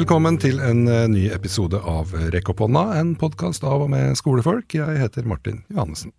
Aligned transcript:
Velkommen 0.00 0.38
til 0.40 0.62
en 0.64 0.86
eh, 0.88 1.02
ny 1.12 1.26
episode 1.28 1.76
av 1.76 2.14
Rekk 2.32 2.54
opp 2.54 2.62
hånda, 2.64 2.86
en 2.96 3.10
podkast 3.20 3.66
av 3.68 3.82
og 3.84 3.90
med 3.92 4.16
skolefolk. 4.16 4.72
Jeg 4.78 4.96
heter 4.96 5.26
Martin 5.28 5.58
Johannessen. 5.68 6.14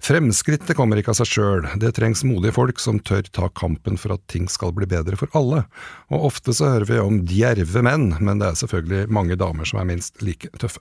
Fremskrittet 0.00 0.72
kommer 0.78 0.96
ikke 0.96 1.12
av 1.12 1.18
seg 1.18 1.28
sjøl, 1.28 1.66
det 1.76 1.90
trengs 1.98 2.24
modige 2.24 2.54
folk 2.56 2.80
som 2.80 2.96
tør 3.04 3.28
ta 3.36 3.50
kampen 3.52 4.00
for 4.00 4.14
at 4.14 4.22
ting 4.32 4.46
skal 4.48 4.72
bli 4.72 4.88
bedre 4.88 5.18
for 5.20 5.28
alle. 5.36 5.66
Og 6.08 6.24
ofte 6.30 6.54
så 6.56 6.70
hører 6.70 6.88
vi 6.88 7.02
om 7.02 7.18
djerve 7.28 7.84
menn, 7.84 8.14
men 8.16 8.40
det 8.40 8.48
er 8.48 8.56
selvfølgelig 8.62 9.12
mange 9.18 9.36
damer 9.44 9.68
som 9.68 9.82
er 9.82 9.90
minst 9.92 10.24
like 10.24 10.48
tøffe. 10.56 10.80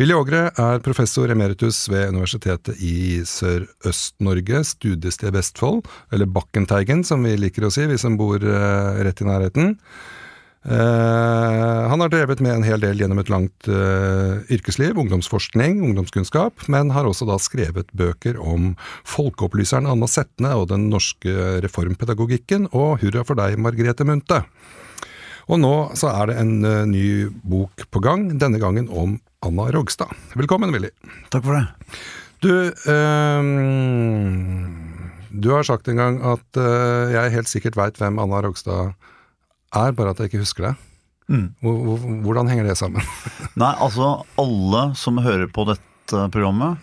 Willy 0.00 0.16
Ågre 0.16 0.46
er 0.48 0.80
professor 0.80 1.28
emeritus 1.28 1.82
ved 1.92 2.14
Universitetet 2.14 2.80
i 2.80 3.20
Sørøst-Norge, 3.28 4.64
studiested 4.64 5.36
Vestfold, 5.36 5.84
eller 6.08 6.32
Bakkenteigen 6.40 7.04
som 7.04 7.28
vi 7.28 7.36
liker 7.36 7.68
å 7.68 7.74
si, 7.74 7.84
vi 7.92 8.00
som 8.00 8.16
bor 8.16 8.40
eh, 8.40 9.04
rett 9.04 9.20
i 9.20 9.28
nærheten. 9.28 9.74
Eh, 10.62 11.88
han 11.88 12.00
har 12.00 12.08
drevet 12.08 12.40
med 12.40 12.54
en 12.54 12.62
hel 12.66 12.82
del 12.82 13.00
gjennom 13.02 13.18
et 13.18 13.30
langt 13.32 13.66
uh, 13.66 14.38
yrkesliv, 14.52 14.94
ungdomsforskning, 14.98 15.80
ungdomskunnskap, 15.82 16.68
men 16.70 16.92
har 16.94 17.08
også 17.08 17.26
da 17.26 17.38
skrevet 17.42 17.90
bøker 17.98 18.38
om 18.38 18.76
folkeopplyseren 19.08 19.90
Anna 19.90 20.06
Setne 20.06 20.54
og 20.60 20.68
den 20.70 20.86
norske 20.92 21.58
reformpedagogikken, 21.64 22.70
og 22.70 23.02
hurra 23.02 23.26
for 23.26 23.38
deg, 23.42 23.58
Margrethe 23.58 24.06
Munthe. 24.06 24.44
Og 25.50 25.58
nå 25.58 25.74
så 25.98 26.12
er 26.14 26.30
det 26.30 26.38
en 26.44 26.54
uh, 26.62 26.86
ny 26.86 27.26
bok 27.42 27.88
på 27.90 28.04
gang, 28.04 28.28
denne 28.38 28.62
gangen 28.62 28.86
om 28.86 29.18
Anna 29.42 29.66
Rogstad. 29.74 30.14
Velkommen, 30.38 30.70
Willy. 30.70 30.92
Takk 31.34 31.42
for 31.48 31.58
det. 31.58 31.66
Du, 32.42 32.50
du 35.30 35.48
har 35.50 35.66
sagt 35.66 35.90
en 35.90 35.98
gang 35.98 36.16
at 36.26 36.58
jeg 36.58 37.34
helt 37.34 37.50
sikkert 37.50 37.78
veit 37.78 37.98
hvem 38.02 38.18
Anna 38.22 38.40
Rogstad 38.42 38.88
er, 38.88 39.11
bare 39.72 40.12
at 40.12 40.20
jeg 40.20 40.30
ikke 40.30 40.42
husker 40.44 40.68
det. 40.70 40.74
Mm. 41.32 41.46
Hvordan 42.24 42.50
henger 42.50 42.68
det 42.68 42.78
sammen? 42.80 43.04
Nei, 43.60 43.72
altså 43.80 44.22
alle 44.40 44.88
som 44.98 45.20
hører 45.22 45.48
på 45.52 45.64
dette 45.70 46.26
programmet, 46.34 46.80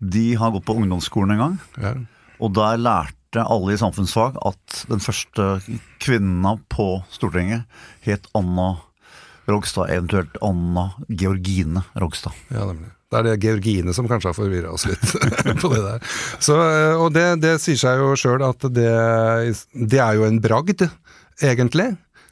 de 0.00 0.34
har 0.40 0.52
gått 0.54 0.66
på 0.68 0.76
ungdomsskolen 0.80 1.34
en 1.34 1.42
gang. 1.44 1.56
Ja. 1.80 1.94
Og 2.40 2.54
der 2.56 2.80
lærte 2.80 3.42
alle 3.44 3.74
i 3.74 3.80
samfunnsfag 3.80 4.38
at 4.46 4.84
den 4.90 5.02
første 5.02 5.48
kvinna 6.02 6.56
på 6.72 7.02
Stortinget 7.12 7.66
het 8.06 8.30
Anna 8.38 8.72
Rogstad, 9.50 9.90
eventuelt 9.90 10.38
Anna 10.44 10.90
Georgine 11.08 11.82
Rogstad. 11.98 12.36
Ja, 12.48 12.64
nemlig. 12.64 12.92
Det 13.10 13.18
er 13.18 13.26
det 13.26 13.40
Georgine 13.42 13.92
som 13.94 14.06
kanskje 14.06 14.30
har 14.30 14.36
forvirra 14.36 14.70
oss 14.70 14.84
litt 14.86 15.02
på 15.62 15.70
det 15.72 15.80
der. 15.82 16.04
Så, 16.38 16.54
og 16.94 17.08
det, 17.16 17.24
det 17.42 17.56
sier 17.58 17.80
seg 17.80 17.98
jo 17.98 18.12
sjøl 18.18 18.44
at 18.46 18.62
det, 18.70 18.92
det 19.74 19.98
er 19.98 20.14
jo 20.14 20.28
en 20.28 20.38
bragd, 20.42 20.86
egentlig. 21.42 21.88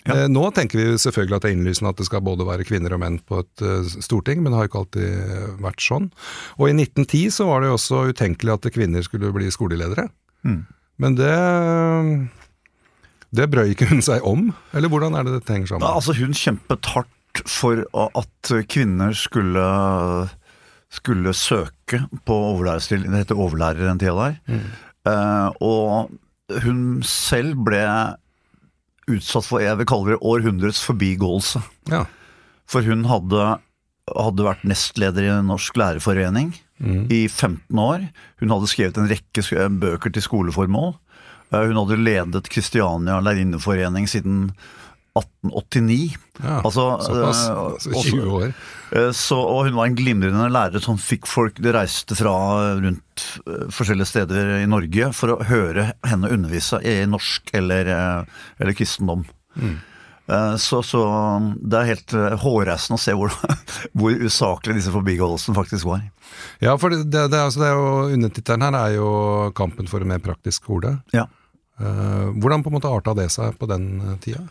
Ja. 0.09 0.25
Nå 0.33 0.47
tenker 0.57 0.81
vi 0.81 0.87
selvfølgelig 1.01 1.37
at 1.37 1.45
det 1.45 1.51
er 1.51 1.57
innlysende 1.59 1.93
at 1.93 2.01
det 2.01 2.07
skal 2.09 2.25
både 2.25 2.47
være 2.49 2.65
kvinner 2.69 2.95
og 2.97 3.03
menn 3.03 3.21
på 3.29 3.43
et 3.43 3.65
uh, 3.65 3.85
storting, 4.01 4.41
men 4.43 4.55
det 4.55 4.61
har 4.61 4.71
ikke 4.71 4.83
alltid 4.83 5.61
vært 5.65 5.85
sånn. 5.85 6.09
Og 6.57 6.71
i 6.71 6.75
1910 6.75 7.37
så 7.37 7.49
var 7.51 7.63
det 7.63 7.71
jo 7.71 7.77
også 7.77 8.03
utenkelig 8.15 8.57
at 8.57 8.73
kvinner 8.75 9.05
skulle 9.07 9.33
bli 9.35 9.53
skoleledere. 9.53 10.09
Mm. 10.49 10.63
Men 10.99 11.19
det 11.19 11.37
det 13.37 13.49
brøy 13.53 13.75
ikke 13.75 13.91
hun 13.91 14.01
seg 14.05 14.25
om, 14.27 14.49
eller 14.77 14.89
hvordan 14.89 15.17
er 15.19 15.27
det 15.27 15.37
det 15.37 15.53
henger 15.53 15.75
sammen? 15.75 15.89
Altså 15.89 16.15
Hun 16.17 16.37
kjempet 16.37 16.89
hardt 16.95 17.43
for 17.49 17.85
at 17.93 18.53
kvinner 18.73 19.13
skulle, 19.17 19.65
skulle 20.91 21.35
søke 21.37 22.01
på 22.27 22.39
overlærerstilling. 22.55 23.13
Det 23.13 23.27
heter 23.27 23.43
overlærer 23.45 23.85
den 23.85 24.01
tida 24.01 24.17
der. 24.17 24.39
Mm. 24.49 24.65
Uh, 25.09 25.49
og 25.65 26.63
hun 26.65 27.03
selv 27.05 27.61
ble 27.69 27.85
utsatt 29.09 29.47
for 29.49 29.63
jeg 29.65 29.77
vil 29.81 29.89
kalle 29.89 30.15
det 30.15 30.21
århundrets 30.23 30.83
forbigåelse. 30.87 31.63
Ja. 31.93 32.05
For 32.69 32.85
hun 32.85 33.05
hadde, 33.09 33.59
hadde 34.13 34.45
vært 34.47 34.65
nestleder 34.69 35.27
i 35.29 35.37
Norsk 35.47 35.77
lærerforening 35.81 36.55
Mm. 36.79 37.09
i 37.11 37.25
15 37.27 37.75
år. 37.83 38.05
Hun 38.39 38.53
hadde 38.55 38.69
skrevet 38.71 38.99
en 39.01 39.09
rekke 39.11 39.43
bøker 39.83 40.13
til 40.15 40.23
skoleformål. 40.23 40.93
Eh, 41.51 41.65
Hun 41.67 41.75
hadde 41.75 41.97
ledet 41.99 42.49
Kristiania 42.49 43.17
lærerinneforening 43.19 44.07
siden 44.07 44.53
1889. 45.19 46.17
Ja, 46.43 46.61
Altså, 46.65 46.85
Såpass. 47.03 47.41
eh, 47.49 47.57
Altså 47.59 48.03
20 48.05 48.31
år. 48.39 48.53
Eh, 48.93 49.11
Så, 49.13 49.37
og 49.39 49.65
hun 49.67 49.75
var 49.77 49.87
en 49.91 49.97
glimrende 49.99 50.49
lærer 50.55 50.81
som 50.81 50.97
fikk 50.97 51.27
folk 51.27 51.59
De 51.61 51.73
reiste 51.75 52.15
fra 52.17 52.33
rundt 52.79 53.25
eh, 53.47 53.67
forskjellige 53.75 54.07
steder 54.13 54.55
i 54.63 54.67
Norge 54.71 55.13
for 55.13 55.35
å 55.35 55.43
høre 55.45 55.93
henne 56.07 56.31
undervise 56.31 56.81
i 56.87 57.01
norsk 57.11 57.51
eller, 57.59 57.91
eller 58.59 58.73
kristendom. 58.79 59.25
Mm. 59.59 59.79
Så, 60.61 60.83
så 60.85 61.01
det 61.57 61.79
er 61.79 61.87
helt 61.89 62.13
hårreisende 62.43 62.99
å 62.99 63.01
se 63.01 63.15
hvor, 63.17 63.33
hvor 63.97 64.13
usaklig 64.13 64.75
disse 64.77 64.93
forbigåelsene 64.93 65.57
faktisk 65.57 65.87
var. 65.89 66.03
Ja, 66.61 66.75
for 66.77 66.93
det, 66.93 67.07
det, 67.09 67.31
det, 67.33 67.41
altså, 67.41 67.63
det 67.63 67.69
er 67.71 67.79
jo 67.79 68.19
undertittelen 68.19 68.67
her 68.67 68.77
er 68.77 68.93
jo 68.99 69.09
'Kampen 69.57 69.89
for 69.89 70.05
en 70.05 70.09
mer 70.13 70.21
praktisk 70.21 70.63
skole'. 70.69 70.99
Ja. 71.17 71.25
Hvordan 71.81 72.61
på 72.63 72.69
en 72.69 72.77
måte 72.77 72.91
arta 72.93 73.15
det 73.17 73.31
seg 73.33 73.57
på 73.57 73.69
den 73.71 74.19
tida? 74.21 74.45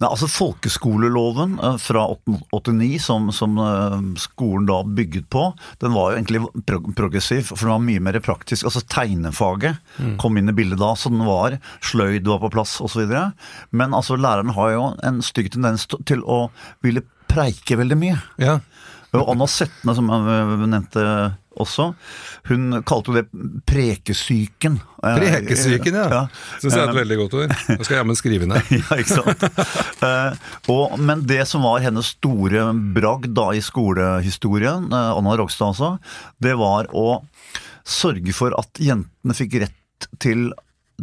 Nei, 0.00 0.08
altså 0.08 0.30
Folkeskoleloven 0.32 1.58
eh, 1.60 1.74
fra 1.82 2.06
1889, 2.14 3.00
som, 3.04 3.26
som 3.36 3.58
eh, 3.60 3.96
skolen 4.22 4.64
da 4.70 4.78
bygget 4.84 5.26
på, 5.32 5.42
den 5.84 5.92
var 5.92 6.12
jo 6.14 6.20
egentlig 6.20 6.40
progressiv, 6.96 7.50
for 7.50 7.66
den 7.66 7.74
var 7.74 7.84
mye 7.84 8.04
mer 8.06 8.20
praktisk. 8.24 8.64
Altså 8.68 8.80
Tegnefaget 8.88 9.76
kom 10.22 10.40
inn 10.40 10.48
i 10.48 10.56
bildet 10.56 10.80
da, 10.80 10.94
så 10.96 11.12
den 11.12 11.26
var 11.28 11.58
sløyd 11.84 12.28
var 12.30 12.40
på 12.40 12.52
plass 12.56 12.78
osv. 12.80 13.12
Men 13.76 13.96
altså 13.96 14.16
læreren 14.16 14.54
har 14.56 14.72
jo 14.72 14.86
en 15.04 15.20
stygg 15.24 15.52
tendens 15.52 15.84
til 16.08 16.24
å 16.24 16.46
ville 16.84 17.04
preike 17.30 17.76
veldig 17.78 18.00
mye. 18.00 18.16
Ja, 18.40 18.58
Og 19.12 19.28
Anna 19.34 19.46
Setne, 19.50 19.94
som 19.98 20.08
jeg 20.08 20.68
nevnte 20.70 21.04
også, 21.60 21.90
hun 22.50 22.80
kalte 22.88 23.14
det 23.18 23.24
prekesyken. 23.68 24.78
Eh, 25.04 25.18
Prekesyken, 25.20 25.98
ja. 26.00 26.06
ja. 26.12 26.22
Syns 26.60 26.76
jeg 26.76 26.82
er 26.82 26.92
et 26.92 27.00
veldig 27.00 27.18
godt 27.22 27.36
ord. 27.42 27.54
Jeg 27.68 27.86
skal 27.86 28.00
jammen 28.00 28.18
skrive 28.18 28.48
ned. 28.50 28.72
ja, 28.80 28.98
ikke 29.00 29.20
sant. 29.20 29.46
Eh, 30.06 30.40
og, 30.72 30.96
men 31.00 31.24
det 31.28 31.42
som 31.50 31.64
var 31.66 31.84
hennes 31.84 32.14
store 32.16 32.70
bragd 32.96 33.32
da 33.36 33.50
i 33.56 33.62
skolehistorien, 33.64 34.88
eh, 34.88 35.12
Anna 35.16 35.36
Rogstad 35.40 35.74
altså, 35.74 35.94
det 36.42 36.56
var 36.60 36.90
å 36.96 37.20
sørge 37.86 38.34
for 38.36 38.54
at 38.58 38.80
jentene 38.80 39.36
fikk 39.36 39.60
rett 39.64 40.08
til 40.22 40.50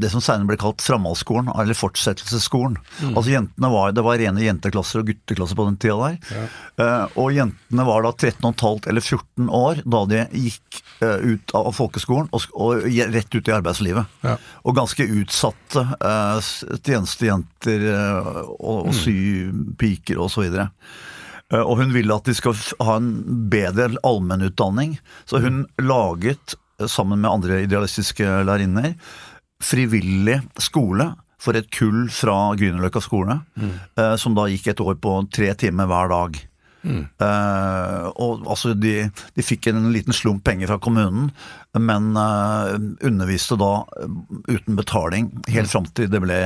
det 0.02 0.12
som 0.13 0.24
senere 0.24 0.52
ble 0.52 0.58
kalt 0.62 0.84
framhaldsskolen, 0.84 1.52
eller 1.53 1.78
fortsettelsesskolen. 1.78 2.78
Altså 3.13 3.31
jentene 3.34 3.72
var, 3.74 3.91
Det 3.91 4.06
var 4.06 4.19
rene 4.22 4.44
jenteklasser 4.46 5.02
og 5.02 5.12
gutteklasser 5.12 5.58
på 5.58 5.68
den 5.68 5.80
tida 5.81 5.97
der. 6.12 6.47
Eh, 6.78 7.18
og 7.18 7.34
jentene 7.35 7.88
var 7.88 8.06
da 8.06 8.13
13,5 8.13 8.88
eller 8.90 9.02
14 9.02 9.50
år 9.50 9.81
da 9.86 10.03
de 10.12 10.24
gikk 10.47 10.81
uh, 11.02 11.18
ut 11.22 11.53
av 11.57 11.69
folkeskolen 11.75 12.30
og, 12.36 12.47
og 12.57 12.86
rett 12.86 13.36
ut 13.36 13.50
i 13.50 13.56
arbeidslivet. 13.56 14.18
Ja. 14.25 14.38
Og 14.63 14.78
ganske 14.78 15.07
utsatte 15.19 15.84
uh, 16.02 16.40
tjenestejenter 16.81 17.88
uh, 17.91 18.41
og, 18.57 18.90
og 18.90 18.96
sypiker 18.97 20.22
osv. 20.24 20.47
Uh, 20.57 21.63
og 21.63 21.78
hun 21.81 21.94
ville 21.96 22.16
at 22.16 22.28
de 22.28 22.36
skal 22.38 22.57
ha 22.84 22.97
en 23.00 23.12
bedre 23.52 23.94
allmennutdanning, 24.07 24.97
så 25.30 25.41
hun 25.44 25.66
laget, 25.81 26.57
sammen 26.86 27.24
med 27.24 27.31
andre 27.31 27.63
idealistiske 27.66 28.25
lærerinner, 28.46 28.91
frivillig 29.63 30.41
skole 30.62 31.12
for 31.41 31.57
et 31.57 31.69
kull 31.73 32.07
fra 32.13 32.56
Grünerløkka 32.57 33.01
skole, 33.03 33.40
mm. 33.57 33.73
som 34.18 34.34
da 34.38 34.47
gikk 34.50 34.72
et 34.72 34.81
år 34.81 34.97
på 35.01 35.13
tre 35.34 35.51
timer 35.59 35.90
hver 35.90 36.09
dag. 36.09 36.40
Eh, 36.86 38.08
og 38.16 38.46
altså 38.48 38.74
de, 38.78 39.10
de 39.36 39.46
fikk 39.46 39.70
en 39.72 39.90
liten 39.94 40.16
slump 40.16 40.44
penger 40.48 40.72
fra 40.72 40.80
kommunen, 40.84 41.31
men 41.78 42.10
uh, 42.18 42.74
underviste 43.06 43.57
da 43.60 43.72
eh, 44.00 44.13
uten 44.50 44.78
betaling 44.80 45.30
helt 45.51 45.69
fram 45.69 45.86
til 45.98 46.10
det 46.10 46.24
ble 46.24 46.40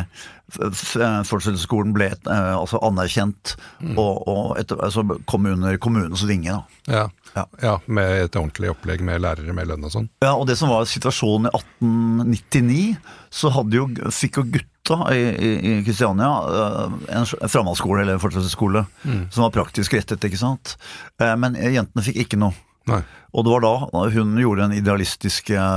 Fortsettelsesskolen 0.51 1.93
ble 1.95 2.09
uh, 2.25 2.57
altså 2.57 2.81
anerkjent 2.83 3.53
og, 3.93 4.27
og 4.27 4.57
etter, 4.59 4.81
altså 4.83 5.05
kom 5.29 5.47
under 5.47 5.77
kommunens 5.79 6.25
vinge. 6.27 6.57
Ja. 6.91 7.05
Ja. 7.31 7.45
ja, 7.63 7.77
med 7.85 8.25
et 8.25 8.35
ordentlig 8.35 8.73
opplegg 8.73 8.99
med 9.07 9.21
lærere 9.23 9.53
med 9.55 9.69
lønn 9.69 9.87
og 9.87 9.93
sånn. 9.93 10.09
Ja, 10.19 10.33
og 10.33 10.49
det 10.49 10.57
som 10.59 10.67
var 10.73 10.83
situasjonen 10.89 11.47
i 11.47 11.53
1899, 11.55 12.81
så 13.31 13.51
hadde 13.55 13.79
jo, 13.79 13.87
fikk 14.11 14.41
jo 14.41 14.45
gutta 14.57 14.97
i, 15.15 15.77
Kristiania 15.85 16.31
eh, 16.51 16.95
en 17.15 17.29
framhaldsskole, 17.29 18.01
eller 18.03 18.17
en 18.17 18.23
fortsettelsesskole, 18.23 18.83
som 19.31 19.45
var 19.45 19.53
praktisk 19.55 19.95
rettet, 19.95 20.27
ikke 20.27 20.41
sant. 20.41 20.75
Eh, 21.21 21.35
Men 21.39 21.55
jentene 21.55 22.03
fikk 22.05 22.25
ikke 22.25 22.41
noe. 22.41 22.57
Nei. 22.89 23.03
Og 23.37 23.45
det 23.45 23.53
var 23.53 23.63
da 23.63 24.03
hun 24.11 24.33
gjorde 24.41 24.65
den 24.65 24.79
idealistiske, 24.81 25.67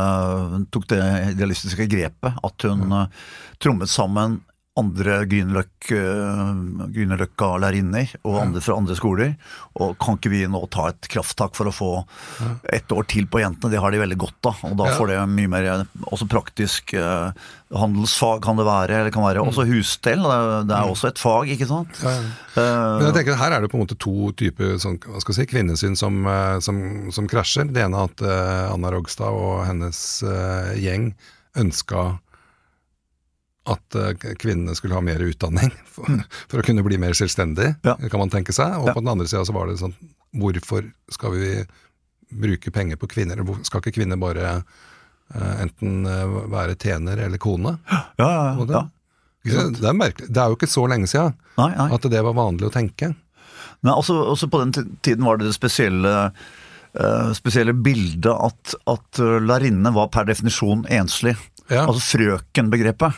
tok 0.75 0.89
det 0.91 1.03
idealistiske 1.35 1.87
grepet, 1.93 2.41
at 2.43 2.67
hun 2.67 2.89
mm. 2.91 3.15
trommet 3.63 3.93
sammen 3.93 4.41
andre 4.75 5.21
Grünerløkk, 5.31 5.87
eh, 5.95 6.89
Grünerløkka-lærerinner 6.95 8.17
og 8.27 8.39
andre 8.41 8.63
fra 8.65 8.75
andre 8.75 8.97
skoler. 8.99 9.35
Og 9.79 9.93
kan 10.03 10.17
ikke 10.19 10.33
vi 10.33 10.41
nå 10.51 10.65
ta 10.75 10.89
et 10.91 11.07
krafttak 11.13 11.55
for 11.55 11.71
å 11.71 11.75
få 11.75 11.91
ett 12.75 12.91
år 12.91 13.07
til 13.07 13.29
på 13.31 13.39
jentene? 13.39 13.71
Det 13.71 13.79
har 13.79 13.95
de 13.95 14.01
veldig 14.03 14.19
godt 14.19 14.49
av. 14.51 14.65
Og 14.67 14.75
da 14.81 14.89
får 14.97 15.13
det 15.13 15.19
mye 15.31 15.53
mer 15.53 15.69
også 16.11 16.27
praktisk 16.27 16.95
eh, 16.99 17.31
handelsfag 17.71 18.43
kan 18.43 18.59
det 18.59 18.67
være. 18.67 18.99
Eller 18.99 19.15
kan 19.15 19.23
være 19.23 19.45
også 19.47 19.67
husstell. 19.71 20.27
Det 20.27 20.75
er, 20.75 20.75
er 20.81 20.91
også 20.91 21.13
et 21.13 21.23
fag, 21.23 21.55
ikke 21.55 21.71
sant? 21.71 22.03
Eh, 22.03 22.27
Men 22.59 23.07
jeg 23.13 23.17
tenker 23.21 23.39
Her 23.39 23.55
er 23.55 23.63
det 23.63 23.71
på 23.71 23.79
en 23.79 23.85
måte 23.87 23.99
to 23.99 24.33
typer 24.35 24.75
sånn, 24.83 24.99
hva 25.07 25.23
skal 25.23 25.37
jeg 25.37 25.45
si, 25.45 25.51
kvinnesyn 25.55 25.95
som, 25.99 26.19
som, 26.59 26.83
som 27.15 27.31
krasjer. 27.31 27.71
Det 27.71 27.87
ene 27.87 28.03
er 28.03 28.11
at 28.11 28.27
Anna 28.75 28.91
Rogstad 28.91 29.31
og 29.31 29.63
hennes 29.69 30.03
gjeng 30.83 31.13
ønska 31.55 32.19
at 33.67 33.97
eh, 33.97 34.13
kvinnene 34.37 34.75
skulle 34.77 34.97
ha 34.97 35.01
mer 35.05 35.23
utdanning 35.25 35.71
for, 35.95 36.09
for 36.51 36.61
å 36.61 36.67
kunne 36.67 36.85
bli 36.85 36.99
mer 37.01 37.17
selvstendig, 37.17 37.71
Ja. 37.87 37.97
kan 38.11 38.21
man 38.21 38.33
tenke 38.33 38.53
seg. 38.53 38.77
Og 38.81 38.91
Ja. 38.91 38.95
på 38.97 39.01
den 39.05 39.13
andre 39.15 39.29
sida 39.31 39.45
så 39.49 39.55
var 39.57 39.71
det 39.71 39.81
sånn 39.81 39.95
Hvorfor 40.35 40.83
skal 41.15 41.31
vi 41.37 41.51
bruke 42.35 42.73
penger 42.75 42.99
på 42.99 43.07
kvinner? 43.07 43.39
Skal 43.63 43.81
ikke 43.81 43.93
kvinner 44.01 44.19
bare 44.19 44.57
uh, 45.31 45.53
enten 45.63 46.03
eh, 46.11 46.33
være 46.51 46.75
tjener 46.75 47.21
eller 47.23 47.39
kone? 47.39 47.77
ja, 47.87 48.01
ja, 48.19 48.57
Og 48.59 48.67
det, 48.67 48.75
ja. 48.75 49.69
Det, 49.71 49.85
er 49.87 49.95
merkelig. 49.95 50.27
det 50.33 50.43
er 50.43 50.51
jo 50.51 50.57
ikke 50.59 50.71
så 50.73 50.89
lenge 50.91 51.07
nei. 51.61 51.71
at 51.95 52.09
det 52.11 52.23
var 52.27 52.35
vanlig 52.35 52.67
å 52.67 52.73
tenke. 52.75 53.13
Nei, 53.85 53.93
også, 53.95 54.17
også 54.33 54.49
på 54.51 54.59
den 54.65 54.73
tiden 55.07 55.25
var 55.25 55.39
det 55.39 55.51
det 55.53 55.57
spesielle, 55.57 56.33
Uh, 56.95 57.33
spesielle 57.35 57.73
bildet 57.75 58.31
at, 58.31 58.75
at 58.87 59.19
lærerinnene 59.19 59.91
var 59.97 60.13
per 60.15 60.29
definisjon 60.29 60.85
enslig. 60.95 61.33
Ja. 61.67 61.89
Altså 61.89 62.05
frøkenbegrepet. 62.15 63.17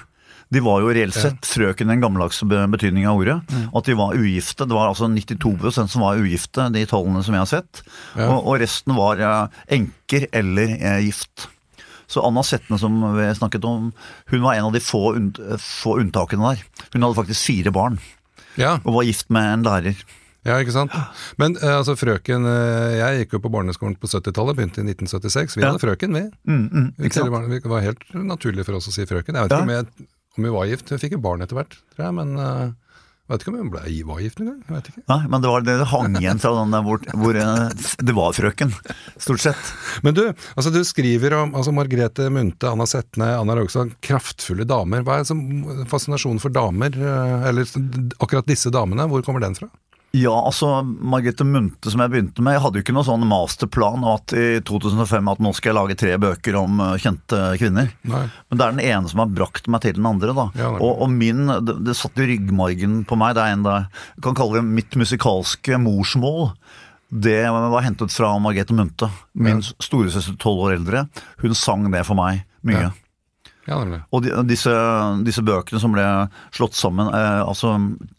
De 0.54 0.60
var 0.62 0.80
jo 0.84 0.92
reelt 0.94 1.16
sett 1.16 1.42
frøken 1.48 1.88
den 1.90 2.00
gammeldagse 2.04 2.46
betydning 2.46 2.70
betydningen 2.76 3.10
av 3.10 3.18
ordet. 3.18 3.38
Mm. 3.50 3.64
At 3.74 3.88
de 3.88 3.94
var 3.98 4.14
ugifte. 4.14 4.62
Det 4.68 4.76
var 4.76 4.92
altså 4.92 5.08
92 5.10 5.72
som 5.90 6.04
var 6.04 6.20
ugifte, 6.22 6.68
de 6.72 6.84
tallene 6.86 7.22
som 7.26 7.34
jeg 7.34 7.42
har 7.42 7.50
sett. 7.50 7.82
Ja. 8.14 8.28
Og, 8.30 8.46
og 8.46 8.60
resten 8.62 8.94
var 8.94 9.18
eh, 9.18 9.58
enker 9.80 10.28
eller 10.32 10.76
eh, 10.76 11.00
gift. 11.08 11.48
Så 12.06 12.22
Anna 12.22 12.44
Setne 12.46 12.78
som 12.78 13.00
vi 13.16 13.26
snakket 13.34 13.64
om, 13.66 13.88
hun 14.30 14.44
var 14.44 14.54
en 14.54 14.68
av 14.68 14.72
de 14.76 14.78
få, 14.78 15.16
unnt 15.18 15.40
få 15.58 15.96
unntakene 15.98 16.52
der. 16.54 16.62
Hun 16.94 17.02
hadde 17.02 17.18
faktisk 17.18 17.48
fire 17.50 17.72
barn, 17.74 17.98
Ja, 18.56 18.76
og 18.86 18.94
var 19.00 19.02
gift 19.08 19.26
med 19.34 19.42
en 19.56 19.66
lærer. 19.66 19.98
ja, 20.46 20.60
ikke 20.62 20.72
sant. 20.76 20.94
Men 21.42 21.56
eh, 21.58 21.74
altså 21.80 21.96
frøken 21.98 22.46
eh, 22.46 22.94
Jeg 23.02 23.24
gikk 23.24 23.34
jo 23.34 23.42
på 23.42 23.50
barneskolen 23.50 23.98
på 23.98 24.06
70-tallet, 24.06 24.54
begynte 24.54 24.84
i 24.84 24.86
1976. 24.94 25.56
Vi 25.58 25.64
Ja. 25.66 25.72
hadde 25.72 25.82
frøken, 25.82 26.14
vi. 26.14 26.22
Mm, 26.46 26.68
mm, 26.70 26.92
Vi 27.02 27.68
var 27.74 27.82
helt 27.82 28.06
naturlig 28.14 28.64
for 28.64 28.78
oss 28.78 28.86
å 28.86 28.94
si 28.94 29.02
frøken. 29.10 29.34
Jeg 29.34 29.42
vet 29.42 29.50
Ja. 29.50 29.58
ikke 29.58 29.66
om, 29.66 29.74
jeg, 29.74 30.06
om 30.38 30.48
vi 30.48 30.56
var 30.56 30.68
gift. 30.70 30.90
Vi 30.92 31.00
fikk 31.02 31.16
jo 31.16 31.22
barn 31.24 31.44
etter 31.44 31.58
hvert, 31.58 31.78
tror 31.94 32.06
jeg. 32.08 32.16
Men 32.18 32.34
uh, 32.40 32.74
vet 33.30 33.42
ikke 33.42 33.52
om 33.52 33.56
vi 33.58 33.70
ble, 33.74 33.84
var 34.06 34.20
gift 34.22 34.42
engang. 34.42 34.60
Nei, 35.10 35.18
men 35.32 35.42
det 35.42 35.50
var 35.50 35.64
det 35.66 35.76
det 35.80 35.88
hang 35.90 36.18
igjen 36.20 36.42
fra 36.42 36.52
den 36.60 36.74
der 36.74 36.84
hvor, 36.86 37.00
hvor 37.22 37.38
eh, 37.40 37.88
det 38.06 38.14
var 38.14 38.36
frøken, 38.36 38.74
stort 39.18 39.42
sett. 39.42 39.72
Men 40.06 40.14
du, 40.14 40.22
altså 40.54 40.70
du 40.74 40.78
skriver 40.86 41.34
om 41.40 41.56
altså 41.58 41.74
Margrethe 41.74 42.28
Munthe, 42.30 42.70
Anna 42.70 42.86
Setne, 42.90 43.32
Anna 43.40 43.56
Rogstad, 43.58 43.96
kraftfulle 44.04 44.68
damer. 44.68 45.02
Hva 45.06 45.18
er 45.22 45.88
fascinasjonen 45.90 46.42
for 46.42 46.54
damer, 46.54 46.94
eh, 46.94 47.48
eller 47.50 47.66
akkurat 48.22 48.46
disse 48.46 48.70
damene, 48.74 49.08
hvor 49.10 49.26
kommer 49.26 49.42
den 49.42 49.58
fra? 49.58 49.70
Ja, 50.16 50.32
altså 50.48 50.80
Margrethe 50.84 51.44
Munthe 51.44 51.90
som 51.92 52.00
jeg 52.00 52.12
begynte 52.12 52.44
med, 52.44 52.56
jeg 52.56 52.62
hadde 52.64 52.78
jo 52.80 52.84
ikke 52.86 52.94
noe 52.96 53.06
sånn 53.06 53.26
masterplan 53.28 54.06
at 54.08 54.32
i 54.36 54.46
2005 54.64 55.30
at 55.32 55.42
nå 55.44 55.52
skal 55.56 55.72
jeg 55.72 55.76
lage 55.76 55.98
tre 56.00 56.14
bøker 56.22 56.56
om 56.60 56.80
eh, 56.84 56.94
kjente 57.02 57.40
kvinner. 57.60 57.90
Nei. 58.08 58.22
Men 58.48 58.60
det 58.60 58.64
er 58.66 58.76
den 58.76 58.84
ene 58.86 59.12
som 59.12 59.22
har 59.24 59.34
brakt 59.36 59.68
meg 59.72 59.84
til 59.84 59.98
den 59.98 60.08
andre. 60.08 60.32
da. 60.36 60.48
Ja, 60.56 60.72
og, 60.78 61.02
og 61.04 61.12
min, 61.12 61.44
det, 61.68 61.78
det 61.84 61.98
satt 61.98 62.16
i 62.22 62.30
ryggmargen 62.32 63.02
på 63.08 63.18
meg. 63.20 63.36
Det 63.36 63.44
er 63.44 63.56
en 63.58 63.66
der, 63.66 63.88
jeg 64.16 64.26
kan 64.28 64.38
kalle 64.38 64.60
det 64.60 64.66
mitt 64.80 64.96
musikalske 64.96 65.80
morsmål. 65.84 66.52
Det 67.12 67.40
var 67.52 67.84
hentet 67.86 68.14
fra 68.14 68.32
Margrethe 68.42 68.74
Munthe. 68.74 69.10
Min 69.38 69.60
storesøster 69.62 70.38
tolv 70.42 70.64
år 70.66 70.78
eldre. 70.80 71.06
Hun 71.42 71.54
sang 71.54 71.86
det 71.92 72.06
for 72.08 72.18
meg 72.18 72.46
mye. 72.66 72.88
Ja. 72.88 72.94
Ja. 73.66 73.80
Og 74.14 74.22
de, 74.22 74.32
disse, 74.46 74.72
disse 75.26 75.42
bøkene 75.44 75.80
som 75.82 75.94
ble 75.94 76.04
slått 76.54 76.76
sammen, 76.78 77.10
eh, 77.10 77.42
altså 77.42 77.74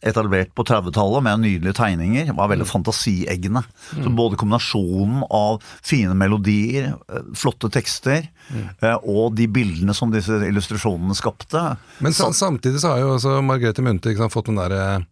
etablert 0.06 0.52
på 0.58 0.66
30-tallet 0.68 1.24
med 1.24 1.44
nydelige 1.46 1.78
tegninger, 1.80 2.34
var 2.38 2.52
veldig 2.52 2.68
fantasieggende. 2.68 3.64
Så 3.94 4.12
både 4.12 4.40
kombinasjonen 4.40 5.24
av 5.32 5.62
fine 5.80 6.16
melodier, 6.20 6.94
eh, 7.08 7.30
flotte 7.38 7.72
tekster, 7.74 8.28
eh, 8.52 8.98
og 9.04 9.38
de 9.40 9.48
bildene 9.52 9.96
som 9.96 10.12
disse 10.12 10.36
illustrasjonene 10.48 11.16
skapte 11.18 11.64
Men 12.04 12.14
så, 12.14 12.30
samtidig 12.36 12.82
så 12.84 12.94
har 12.94 13.04
jo 13.04 13.14
også 13.16 13.40
Margrethe 13.46 13.84
Munthe 13.84 14.30
fått 14.32 14.52
den 14.52 14.60
derre 14.60 15.06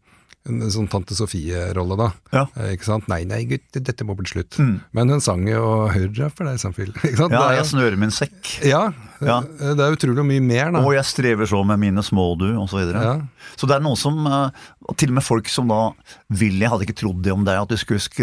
en 0.45 0.61
sånn 0.69 0.87
Tante 0.91 1.15
Sofie-rolle, 1.17 1.95
da. 1.97 2.07
Ja. 2.35 2.43
Eh, 2.59 2.73
Ikke 2.75 2.85
sant? 2.85 3.07
Nei, 3.09 3.23
nei, 3.25 3.43
gutt, 3.49 3.65
dette 3.73 4.05
må 4.05 4.13
bli 4.17 4.27
slutt. 4.29 4.59
Men 4.93 5.09
hun 5.09 5.21
sang 5.21 5.41
jo 5.49 5.87
'Hurra 5.89 6.29
for 6.29 6.45
deg 6.45 6.59
sant? 6.63 6.77
Ja, 6.77 7.49
er- 7.49 7.57
jeg 7.61 7.65
snører 7.71 7.97
min 7.97 8.11
sekk. 8.13 8.59
ja, 8.63 8.91
Ja. 9.23 9.39
det 9.41 9.79
er 9.79 9.95
utrolig 9.95 10.25
mye 10.27 10.41
mer, 10.43 10.71
da. 10.75 10.79
Og 10.83 10.93
jeg 10.93 11.05
strever 11.07 11.47
så 11.47 11.63
med 11.65 11.79
mine 11.79 12.03
små 12.03 12.37
du, 12.37 12.49
osv. 12.59 12.75
Så, 12.75 12.77
videre. 12.83 13.01
Ja. 13.01 13.21
så 13.55 13.65
det 13.67 13.75
er 13.77 13.83
noe 13.85 13.95
som 13.95 14.25
eh, 14.27 14.49
Til 14.97 15.09
og 15.09 15.15
med 15.15 15.23
folk 15.23 15.47
som 15.49 15.67
da 15.71 15.93
vil 16.29 16.59
Jeg 16.61 16.69
hadde 16.69 16.83
ikke 16.85 16.97
trodd 16.99 17.23
det 17.23 17.31
om 17.33 17.43
deg, 17.47 17.57
at 17.57 17.69
du 17.71 17.77
skulle 17.77 17.99
sk 18.03 18.19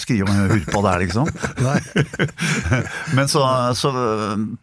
skrive 0.00 0.24
om 0.30 0.48
hurpa 0.48 0.80
der, 0.86 1.02
liksom. 1.04 1.26
Men 3.16 3.28
så, 3.28 3.42
så 3.76 3.90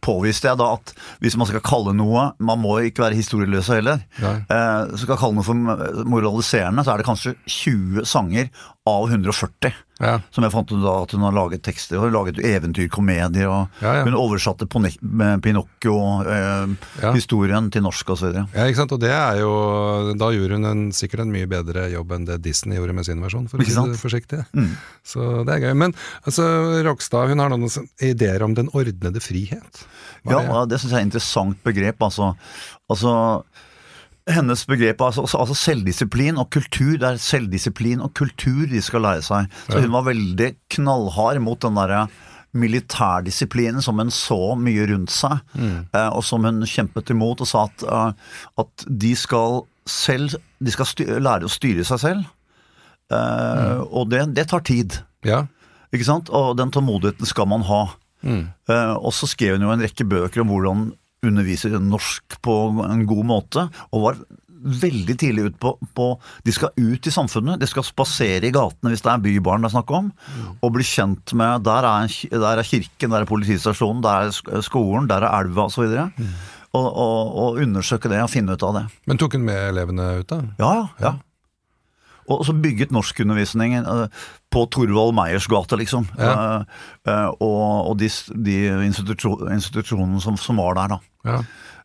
påviste 0.01 0.47
jeg 0.49 0.57
da 0.57 0.71
at 0.77 0.93
hvis 1.21 1.37
man 1.37 1.47
skal 1.49 1.61
kalle 1.65 1.93
noe 1.93 2.31
Man 2.39 2.61
må 2.63 2.77
ikke 2.87 3.03
være 3.05 3.17
historieløs 3.19 3.69
heller. 3.73 4.01
Nei. 4.23 4.35
Eh, 4.49 4.93
så 4.95 5.03
skal 5.05 5.19
kalle 5.21 5.37
noe 5.37 5.45
for 5.45 6.05
moraliserende, 6.09 6.83
så 6.87 6.93
er 6.95 7.01
det 7.02 7.02
kanskje 7.05 7.35
20 7.45 8.05
sanger 8.09 8.49
av 8.89 9.05
140. 9.07 9.71
Ja. 10.03 10.17
Som 10.35 10.43
jeg 10.43 10.51
fant 10.51 10.71
ut 10.73 10.81
da 10.83 10.93
at 11.05 11.13
hun 11.15 11.21
har 11.23 11.31
laget 11.31 11.61
tekster. 11.63 11.95
Hun 12.01 12.09
har 12.09 12.15
laget 12.17 12.39
eventyrkomedier, 12.43 13.47
og 13.47 13.69
Ja, 13.83 13.93
ja. 13.99 14.03
hun 14.03 14.17
oversatte 14.19 14.65
Pinocchio-historien 14.67 15.39
Pinocchio, 15.41 15.95
eh, 16.27 17.13
historien 17.15 17.69
til 17.71 17.85
norsk 17.85 18.09
osv. 18.15 18.33
Ja, 18.53 18.65
ikke 18.67 18.81
sant? 18.81 18.91
Og 18.91 18.99
det 18.99 19.11
er 19.15 19.39
jo 19.39 19.53
Da 20.19 20.31
gjorde 20.35 20.57
hun 20.59 20.65
en, 20.67 20.83
sikkert 20.91 21.21
en 21.23 21.31
mye 21.31 21.47
bedre 21.47 21.85
jobb 21.93 22.11
enn 22.17 22.25
det 22.27 22.41
Disney 22.43 22.77
gjorde 22.77 22.93
med 22.97 23.05
sin 23.07 23.21
versjon, 23.23 23.47
for 23.47 23.59
å 23.59 23.65
si 23.65 23.73
det 23.93 23.99
forsiktig. 24.01 24.41
Mm. 24.53 24.71
Så 25.07 25.45
det 25.47 25.55
er 25.55 25.63
gøy. 25.69 25.73
Men 25.77 25.95
altså, 26.25 26.43
Rogstad 26.83 27.29
hun 27.31 27.39
har 27.39 27.49
noen 27.53 27.69
ideer 28.01 28.43
om 28.43 28.53
den 28.57 28.69
ordnede 28.73 29.21
frihet. 29.23 29.85
Hva 30.25 30.41
Ja, 30.43 30.65
det? 30.65 30.73
det 30.75 30.81
syns 30.81 30.91
jeg 30.91 30.99
er 30.99 31.05
et 31.05 31.11
interessant 31.13 31.63
begrep. 31.63 32.01
Altså, 32.03 32.33
altså 32.91 33.43
hennes 34.29 34.65
begrep 34.69 35.01
altså, 35.03 35.25
altså, 35.37 35.55
selvdisiplin 35.57 36.37
og 36.39 36.49
kultur. 36.53 36.95
Det 36.99 37.07
er 37.07 37.21
selvdisiplin 37.21 38.03
og 38.03 38.13
kultur 38.17 38.65
de 38.71 38.81
skal 38.83 39.03
lære 39.03 39.25
seg. 39.25 39.49
Så 39.67 39.81
hun 39.83 39.95
var 39.95 40.07
veldig 40.07 40.53
knallhard 40.75 41.41
mot 41.43 41.59
den 41.63 41.79
derre 41.79 42.05
militærdisiplinen 42.53 43.81
som 43.81 43.97
hun 43.97 44.11
så 44.13 44.53
mye 44.59 44.85
rundt 44.91 45.11
seg, 45.11 45.39
eh, 45.57 46.09
og 46.13 46.21
som 46.21 46.45
hun 46.45 46.61
kjempet 46.69 47.09
imot 47.09 47.41
og 47.41 47.49
sa 47.49 47.63
at, 47.65 47.83
eh, 47.83 48.35
at 48.61 48.85
de 48.87 49.15
skal 49.17 49.63
selv 49.89 50.37
De 50.63 50.71
skal 50.71 50.87
sty 50.87 51.03
lære 51.19 51.43
å 51.43 51.51
styre 51.51 51.83
seg 51.83 51.99
selv. 51.99 52.27
Mm. 53.11 53.81
Og 53.91 54.05
det, 54.07 54.21
det 54.31 54.45
tar 54.47 54.61
tid. 54.63 54.95
Ja. 55.27 55.41
Ikke 55.91 56.07
sant? 56.07 56.29
Og 56.31 56.55
den 56.55 56.71
tålmodigheten 56.71 57.27
skal 57.27 57.49
man 57.51 57.65
ha. 57.67 57.81
Mm. 58.23 58.45
Eh, 58.71 58.93
og 58.95 59.11
så 59.11 59.27
skrev 59.27 59.57
hun 59.57 59.65
jo 59.67 59.73
en 59.73 59.83
rekke 59.83 60.07
bøker 60.07 60.45
om 60.45 60.53
hvordan 60.53 60.85
undervise 61.23 61.71
norsk 61.79 62.39
på 62.43 62.55
en 62.87 63.05
god 63.09 63.27
måte, 63.29 63.67
og 63.91 64.07
var 64.07 64.23
veldig 64.63 65.15
tidlig 65.19 65.43
ut 65.49 65.55
på, 65.59 65.73
på 65.91 66.05
De 66.47 66.53
skal 66.55 66.71
ut 66.79 67.07
i 67.07 67.11
samfunnet, 67.11 67.59
de 67.59 67.67
skal 67.67 67.83
spasere 67.83 68.47
i 68.47 68.53
gatene 68.55 68.93
hvis 68.93 69.03
det 69.03 69.11
er 69.11 69.23
bybarn 69.25 69.65
det 69.65 69.67
er 69.67 69.73
snakk 69.75 69.91
om, 69.91 70.07
og 70.63 70.71
bli 70.77 70.85
kjent 70.87 71.33
med 71.35 71.65
Der 71.67 71.83
er, 71.83 72.05
en, 72.07 72.39
der 72.45 72.61
er 72.61 72.67
kirken, 72.67 73.11
der 73.11 73.25
er 73.25 73.29
politistasjonen, 73.29 73.99
der 74.05 74.29
er 74.31 74.63
skolen, 74.63 75.09
der 75.11 75.25
er 75.27 75.35
elva 75.41 75.67
osv. 75.67 75.83
Mm. 76.15 76.31
Og, 76.73 76.87
og, 76.87 77.35
og 77.43 77.59
undersøke 77.61 78.09
det 78.09 78.23
og 78.23 78.31
finne 78.33 78.55
ut 78.55 78.63
av 78.65 78.79
det. 78.79 78.87
Men 79.05 79.19
tok 79.21 79.35
hun 79.37 79.43
med 79.45 79.67
elevene 79.73 80.07
ut, 80.23 80.31
da? 80.31 80.39
Ja, 80.57 80.71
ja. 80.79 80.87
ja. 81.03 81.13
Og 82.31 82.45
så 82.47 82.55
bygget 82.55 82.93
norskundervisningen 82.95 83.83
eh, 83.83 84.21
på 84.53 84.63
Torvald 84.71 85.11
Meyers 85.17 85.45
gate, 85.51 85.75
liksom. 85.77 86.07
Ja. 86.15 86.31
Eh, 86.63 86.85
eh, 87.11 87.29
og 87.43 87.91
og 87.91 87.97
de, 87.99 88.07
de 88.47 88.55
institusjo- 88.87 89.41
institusjonene 89.51 90.23
som, 90.23 90.39
som 90.39 90.61
var 90.63 90.79
der, 90.79 90.95
da. 90.95 91.01
Ja. 91.25 91.39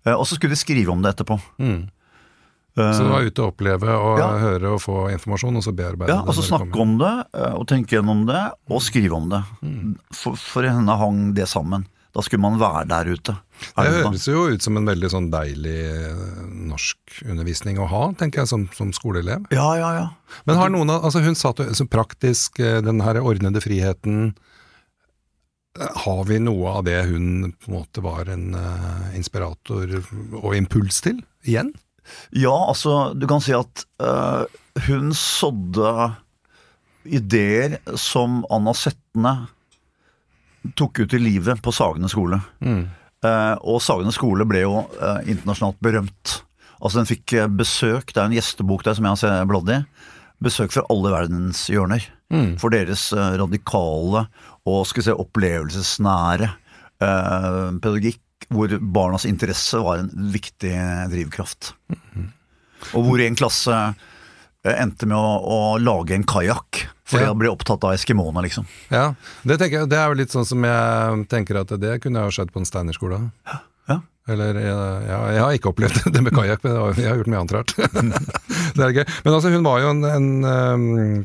Eh, 0.05 0.15
og 0.15 0.27
så 0.27 0.37
skulle 0.39 0.55
de 0.55 0.61
skrive 0.61 0.93
om 0.95 1.03
det 1.03 1.15
etterpå. 1.17 1.39
Mm. 1.59 1.89
Eh, 2.79 2.93
Så 2.95 3.03
du 3.05 3.11
var 3.11 3.27
ute 3.27 3.43
og 3.43 3.53
oppleve 3.55 3.91
og 3.91 4.19
Ja. 4.21 4.29
høre 4.39 4.75
og 4.77 4.81
få 4.85 5.11
informasjon, 5.13 5.57
og 5.57 5.63
så 5.67 5.73
bearbeide 5.75 6.09
ja, 6.15 6.21
det? 6.23 6.29
og 6.29 6.35
så 6.39 6.45
snakke 6.47 6.79
om 6.81 6.97
det, 6.99 7.13
eh, 7.35 7.55
og 7.59 7.67
tenke 7.67 7.97
gjennom 7.99 8.27
det, 8.27 8.43
og 8.71 8.83
skrive 8.83 9.15
om 9.19 9.29
det. 9.29 9.43
Mm. 9.63 9.97
For, 10.13 10.37
for 10.37 10.63
henne 10.63 10.99
hang 10.99 11.35
det 11.35 11.49
sammen. 11.49 11.87
Da 12.15 12.23
skulle 12.25 12.41
man 12.41 12.59
være 12.59 12.87
der 12.89 13.05
ute. 13.13 13.35
Det 13.35 13.73
Er 13.77 13.85
det 13.85 14.05
høres 14.05 14.25
jo 14.27 14.47
ut 14.49 14.63
som 14.65 14.77
en 14.79 14.87
veldig 14.89 15.11
sånn 15.13 15.31
deilig 15.31 15.77
norskundervisning 16.71 17.79
å 17.79 17.87
ha, 17.91 18.03
tenker 18.19 18.43
jeg, 18.43 18.49
som, 18.51 18.65
som 18.75 18.93
skoleelev. 18.97 19.45
Ja, 19.55 19.69
ja, 19.79 19.91
ja. 19.95 20.07
Men 20.49 20.57
har 20.61 20.73
noen 20.73 20.91
av, 20.91 21.05
altså 21.05 21.23
hun 21.25 21.37
satt 21.39 21.61
jo 21.63 21.69
så 21.77 21.87
praktisk, 21.91 22.59
den 22.59 23.03
her 23.05 23.21
ordnede 23.21 23.61
friheten 23.63 24.33
Har 25.79 26.25
vi 26.27 26.41
noe 26.43 26.79
av 26.79 26.87
det 26.89 26.99
hun 27.07 27.53
på 27.55 27.71
en 27.71 27.77
måte 27.77 28.03
var 28.03 28.31
en 28.33 28.51
uh, 28.57 29.11
inspirator 29.17 30.01
og 30.41 30.57
impuls 30.57 30.99
til, 31.05 31.21
igjen? 31.47 31.71
Ja, 32.35 32.55
altså, 32.71 33.13
du 33.15 33.29
kan 33.31 33.43
si 33.45 33.55
at 33.55 33.85
uh, 34.03 34.49
hun 34.89 35.13
sådde 35.15 35.93
ideer 37.09 37.79
som 37.97 38.43
Anna 38.53 38.75
Setne 38.77 39.35
tok 40.77 41.05
ut 41.05 41.15
i 41.15 41.21
livet 41.23 41.63
på 41.65 41.73
Sagene 41.73 42.11
skole. 42.11 42.41
Eh, 42.61 43.55
og 43.65 43.79
Sagene 43.81 44.13
skole 44.13 44.45
ble 44.45 44.61
jo 44.67 44.83
internasjonalt 45.25 45.79
berømt. 45.81 46.35
Altså 46.83 47.01
Den 47.01 47.09
fikk 47.09 47.33
besøk, 47.57 48.13
det 48.13 48.21
er 48.21 48.27
en 48.29 48.37
gjestebok 48.37 48.85
der 48.85 48.99
som 48.99 49.09
jeg 49.09 49.33
har 49.33 49.49
bladd 49.49 49.73
i. 49.73 49.79
Besøk 50.45 50.75
fra 50.75 50.85
alle 50.93 51.15
verdens 51.15 51.65
hjørner. 51.73 52.05
For 52.61 52.75
deres 52.75 53.07
radikale 53.17 54.27
og 54.69 54.87
skal 54.89 55.03
vi 55.03 55.07
se, 55.09 55.17
opplevelsesnære 55.25 56.49
eh, 56.49 57.79
pedagogikk, 57.83 58.23
hvor 58.55 58.73
barnas 58.81 59.27
interesse 59.29 59.81
var 59.85 60.01
en 60.05 60.13
viktig 60.33 60.73
drivkraft. 61.13 61.73
Og 62.95 63.03
hvor 63.09 63.21
en 63.25 63.37
klasse 63.39 63.75
eh, 63.75 64.77
endte 64.79 65.09
med 65.11 65.19
å, 65.19 65.35
å 65.43 65.59
lage 65.83 66.15
en 66.17 66.25
kajakk. 66.29 66.85
Fordi 67.09 67.25
Ja. 67.25 67.31
han 67.33 67.39
ble 67.41 67.49
opptatt 67.49 67.85
av 67.89 67.95
eskimoene, 67.97 68.43
liksom. 68.45 68.67
Ja, 68.93 69.15
det, 69.49 69.57
jeg, 69.65 69.87
det 69.89 69.97
er 69.97 70.11
jo 70.13 70.19
litt 70.21 70.35
sånn 70.35 70.45
som 70.49 70.65
jeg 70.69 71.23
tenker 71.33 71.57
at 71.63 71.73
det 71.81 71.95
kunne 72.05 72.21
jeg 72.21 72.29
ha 72.29 72.35
skjedd 72.37 72.53
på 72.53 72.61
en 72.61 72.69
steinerskole. 72.69 73.23
Ja. 73.49 73.63
Eller 74.29 74.59
jeg, 74.61 74.73
ja, 75.09 75.19
jeg 75.33 75.41
har 75.41 75.55
ikke 75.57 75.71
opplevd 75.71 76.03
det 76.13 76.21
med 76.21 76.35
kajakk, 76.37 76.61
men 76.67 76.75
jeg 77.01 77.07
har- 77.09 77.17
gjort 77.23 77.31
mye 77.33 77.39
annet 77.41 77.55
rart. 77.57 77.71
det 78.77 78.83
er 78.85 78.93
gøy. 78.99 79.05
Men 79.25 79.33
altså, 79.39 79.53
hun 79.55 79.65
var 79.65 79.81
jo 79.81 79.93
en, 79.95 80.03
en 80.05 80.27
um, 80.45 81.23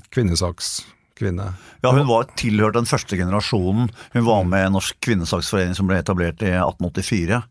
kvinnesakskvinne. 1.20 1.54
Ja, 1.84 1.92
Hun 1.92 2.08
var 2.08 2.28
tilhørt 2.36 2.76
den 2.76 2.86
første 2.90 3.18
generasjonen. 3.18 3.90
Hun 4.14 4.26
var 4.26 4.44
med 4.44 4.68
i 4.68 4.72
Norsk 4.74 4.98
kvinnesaksforening 5.04 5.76
som 5.76 5.88
ble 5.88 6.00
etablert 6.02 6.42
i 6.42 6.54
1884. 6.56 7.42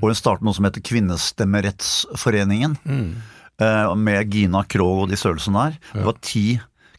Og 0.00 0.06
hun 0.08 0.14
startet 0.18 0.44
noe 0.46 0.54
som 0.54 0.64
heter 0.64 0.82
Kvinnestemmerettsforeningen. 0.82 2.76
Mm. 2.84 3.12
Med 4.02 4.32
Gina 4.32 4.64
Krogh 4.64 5.04
og 5.04 5.10
de 5.12 5.16
størrelsene 5.20 5.68
der. 5.68 5.78
Det 5.92 6.06
var 6.06 6.18
ti 6.24 6.46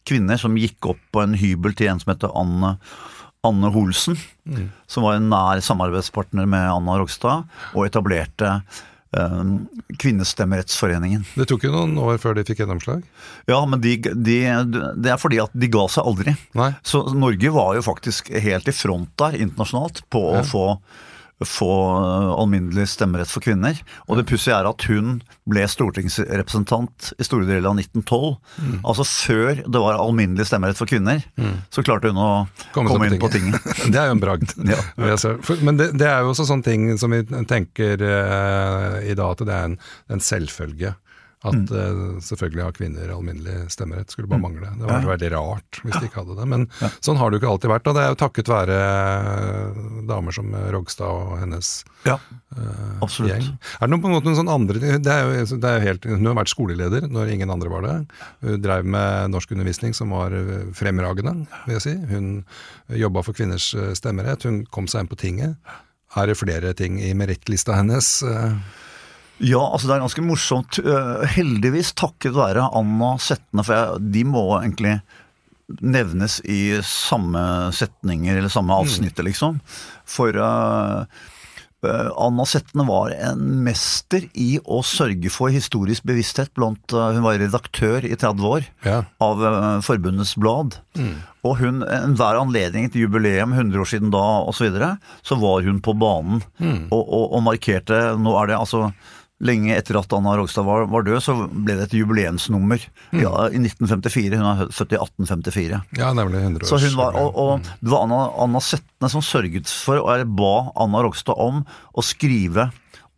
kvinner 0.04 0.36
som 0.40 0.56
gikk 0.56 0.86
opp 0.92 1.00
på 1.12 1.22
en 1.24 1.34
hybel 1.34 1.74
til 1.76 1.88
en 1.90 2.00
som 2.00 2.12
heter 2.14 2.32
Anne, 2.36 2.76
Anne 3.44 3.70
Holsen. 3.74 4.16
Som 4.86 5.04
var 5.06 5.18
en 5.18 5.30
nær 5.32 5.60
samarbeidspartner 5.64 6.46
med 6.48 6.70
Anna 6.70 6.98
Rogstad, 7.00 7.48
og 7.74 7.86
etablerte 7.86 8.58
eh, 8.60 8.82
Kvinnestemmerettsforeningen. 10.00 11.24
Det 11.38 11.46
tok 11.50 11.66
jo 11.66 11.72
noen 11.74 11.96
år 12.02 12.18
før 12.22 12.36
de 12.38 12.44
fikk 12.48 12.62
gjennomslag. 12.64 13.04
Ja, 13.50 13.60
men 13.68 13.82
de, 13.84 13.96
de, 14.02 14.38
det 14.96 15.12
er 15.12 15.20
fordi 15.20 15.40
at 15.42 15.54
de 15.54 15.70
ga 15.72 15.86
seg 15.92 16.08
aldri. 16.10 16.36
Nei. 16.58 16.70
Så 16.86 17.04
Norge 17.14 17.52
var 17.54 17.74
jo 17.78 17.84
faktisk 17.86 18.30
helt 18.32 18.70
i 18.70 18.74
front 18.74 19.12
der 19.20 19.36
internasjonalt 19.38 20.02
på 20.12 20.24
å 20.34 20.44
få, 20.46 20.66
få 21.42 21.70
uh, 21.98 22.30
alminnelig 22.38 22.86
stemmerett 22.92 23.30
for 23.30 23.44
kvinner. 23.44 23.78
Og 24.06 24.20
det 24.20 24.26
pussige 24.30 24.54
er 24.56 24.68
at 24.68 24.86
hun 24.88 25.18
ble 25.50 25.64
stortingsrepresentant 25.68 27.12
i 27.18 27.26
store 27.26 27.48
deler 27.48 27.66
av 27.70 27.80
1912. 27.82 28.36
Mm. 28.62 28.76
Altså 28.82 29.06
før 29.08 29.62
det 29.64 29.82
var 29.82 29.98
alminnelig 29.98 30.46
stemmerett 30.48 30.78
for 30.78 30.90
kvinner, 30.90 31.24
så 31.74 31.84
klarte 31.84 32.12
hun 32.12 32.20
å 32.20 32.30
Komme 32.74 32.92
komme, 32.92 33.10
inn 33.10 33.20
på 33.20 33.30
tinget. 33.32 33.60
det 33.92 34.00
er 34.00 34.10
jo 34.10 34.18
en 34.18 34.22
bragd. 34.22 34.54
Ja. 34.74 34.80
Men 35.62 35.76
det, 35.78 35.90
det 35.98 36.06
er 36.08 36.24
jo 36.24 36.32
også 36.32 36.46
sånne 36.48 36.66
ting 36.66 36.86
som 36.98 37.12
vi 37.12 37.20
tenker 37.48 38.00
eh, 38.00 38.96
i 39.10 39.14
dag, 39.16 39.34
at 39.34 39.42
det 39.44 39.54
er 39.54 39.68
en, 39.68 39.76
en 40.10 40.22
selvfølge. 40.24 40.94
At 41.44 41.52
Mm. 41.54 41.76
eh, 41.76 42.20
selvfølgelig 42.24 42.62
har 42.64 42.72
kvinner 42.72 43.10
alminnelig 43.12 43.70
stemmerett, 43.70 44.10
skulle 44.10 44.28
bare 44.30 44.40
mangle. 44.40 44.70
Det 44.80 44.86
var 44.88 45.02
veldig 45.04 45.28
rart 45.34 45.80
hvis 45.84 45.98
de 46.00 46.06
ikke 46.08 46.22
hadde 46.24 46.36
det. 46.38 46.46
Men 46.48 46.66
sånn 47.04 47.18
har 47.20 47.28
det 47.30 47.36
jo 47.36 47.42
ikke 47.44 47.52
alltid 47.52 47.70
vært. 47.74 47.86
Og 47.90 47.94
det 47.98 48.02
er 48.04 48.08
jo 48.14 48.20
takket 48.22 48.48
være 48.48 48.78
eh, 48.78 49.82
damer 50.08 50.32
som 50.32 50.48
Rogstad 50.72 51.04
og 51.10 51.38
hennes 51.42 51.84
Ja, 52.08 52.16
eh, 52.56 52.96
absolutt. 53.04 53.30
gjeng. 53.34 53.50
Er 53.80 53.86
det 53.86 53.90
noen, 53.92 54.00
på 54.02 54.08
en 54.08 54.16
måte 54.16 54.24
noen 54.30 54.40
sånn 54.40 54.52
andre 54.54 54.80
det 54.80 55.12
er 55.12 55.22
jo, 55.44 55.56
det 55.60 55.68
er 55.68 55.78
jo 55.80 55.86
helt, 55.88 56.04
Hun 56.04 56.26
har 56.32 56.34
vært 56.40 56.52
skoleleder 56.54 57.08
når 57.12 57.32
ingen 57.36 57.50
andre 57.50 57.68
var 57.72 57.82
det. 57.82 57.94
Hun 58.42 58.60
drev 58.64 58.84
med 58.84 59.30
norskundervisning 59.36 59.94
som 59.94 60.10
var 60.16 60.32
eh, 60.32 60.64
fremragende, 60.72 61.46
vil 61.66 61.76
jeg 61.76 61.82
si. 61.82 61.94
Hun 62.08 62.44
jobba 62.88 63.22
for 63.22 63.36
kvinners 63.36 63.74
eh, 63.74 63.92
stemmerett. 63.94 64.44
Hun 64.48 64.64
kom 64.72 64.86
seg 64.88 65.04
inn 65.04 65.12
på 65.12 65.20
tinget. 65.20 65.56
Her 66.14 66.24
Er 66.24 66.26
det 66.30 66.36
flere 66.38 66.74
ting 66.78 67.00
i 67.02 67.12
merittlista 67.12 67.74
hennes? 67.74 68.22
Ja, 69.42 69.60
altså 69.72 69.88
det 69.90 69.96
er 69.96 70.04
ganske 70.04 70.22
morsomt. 70.24 70.78
Eh, 70.78 71.24
heldigvis 71.34 71.94
takket 71.98 72.36
være 72.36 72.68
Anna 72.76 73.14
Setne, 73.18 73.64
for 73.66 73.74
jeg, 73.74 74.10
de 74.14 74.24
må 74.30 74.44
egentlig 74.60 74.98
nevnes 75.80 76.38
i 76.44 76.76
samme 76.84 77.40
setninger 77.74 78.36
eller 78.36 78.52
samme 78.52 78.76
avsnittet, 78.84 79.24
liksom. 79.26 79.56
For 80.06 80.36
eh, 80.36 81.06
Anna 81.84 82.44
Setne 82.48 82.84
var 82.88 83.10
en 83.12 83.42
mester 83.66 84.22
i 84.40 84.54
å 84.64 84.78
sørge 84.86 85.28
for 85.32 85.52
historisk 85.52 86.06
bevissthet 86.08 86.48
blant 86.56 86.94
Hun 86.94 87.20
var 87.26 87.36
redaktør 87.42 88.06
i 88.08 88.14
30 88.16 88.46
år 88.48 88.64
Ja. 88.86 89.02
av 89.20 89.42
Forbundets 89.84 90.32
blad. 90.40 90.78
Og 91.44 91.58
hun, 91.60 91.82
enhver 91.84 92.38
anledning 92.40 92.88
til 92.88 93.04
jubileum, 93.04 93.52
100 93.52 93.82
år 93.82 93.90
siden 93.90 94.14
da 94.14 94.22
osv., 94.46 94.62
så, 94.62 94.64
videre, 94.70 94.92
så 95.26 95.36
var 95.42 95.60
hun 95.66 95.82
på 95.84 95.92
banen 96.00 96.40
og, 96.88 97.02
og, 97.04 97.26
og 97.36 97.42
markerte 97.50 97.98
Nå 98.16 98.32
er 98.40 98.48
det 98.52 98.56
altså 98.62 98.86
Lenge 99.44 99.74
etter 99.76 99.98
at 100.00 100.12
Anna 100.16 100.36
Rogstad 100.38 100.64
var, 100.66 100.86
var 100.92 101.04
død, 101.06 101.20
så 101.22 101.34
ble 101.48 101.76
det 101.76 101.88
et 101.88 101.96
jubileumsnummer 101.98 102.80
ja, 103.12 103.32
i 103.50 103.60
1954. 103.60 104.38
Hun 104.40 104.48
er 104.50 104.70
født 104.72 104.94
i 104.96 105.00
1854. 105.00 105.82
ja, 106.00 106.12
nemlig 106.16 106.40
100 106.40 106.64
år. 106.64 106.70
Så 106.70 106.80
hun 106.80 106.96
var, 106.98 107.18
og, 107.20 107.36
og 107.36 107.68
det 107.80 107.92
var 107.92 108.06
Anna, 108.06 108.22
Anna 108.46 108.62
Setne 108.64 109.12
som 109.12 109.24
sørget 109.24 109.68
for, 109.68 110.00
og 110.00 110.10
jeg 110.16 110.30
ba 110.38 110.54
Anna 110.86 111.04
Rogstad 111.04 111.36
om, 111.40 111.62
å 111.92 112.04
skrive 112.04 112.70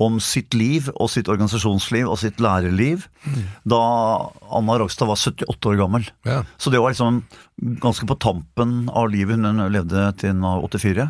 om 0.03 0.19
sitt 0.21 0.53
liv 0.53 0.91
og 0.93 1.09
sitt 1.09 1.29
organisasjonsliv 1.33 2.09
og 2.11 2.19
sitt 2.21 2.41
lærerliv 2.43 3.07
da 3.65 3.81
Anna 4.53 4.77
Rogstad 4.83 5.09
var 5.09 5.17
78 5.17 5.71
år 5.71 5.79
gammel. 5.81 6.05
Ja. 6.29 6.43
Så 6.61 6.73
det 6.73 6.83
var 6.83 6.93
liksom 6.93 7.23
ganske 7.57 8.05
på 8.07 8.15
tampen 8.21 8.91
av 8.93 9.09
livet. 9.09 9.39
Hun 9.41 9.63
levde 9.73 10.03
til 10.21 10.35
hun 10.35 10.43
var 10.45 10.61
84. 10.69 11.07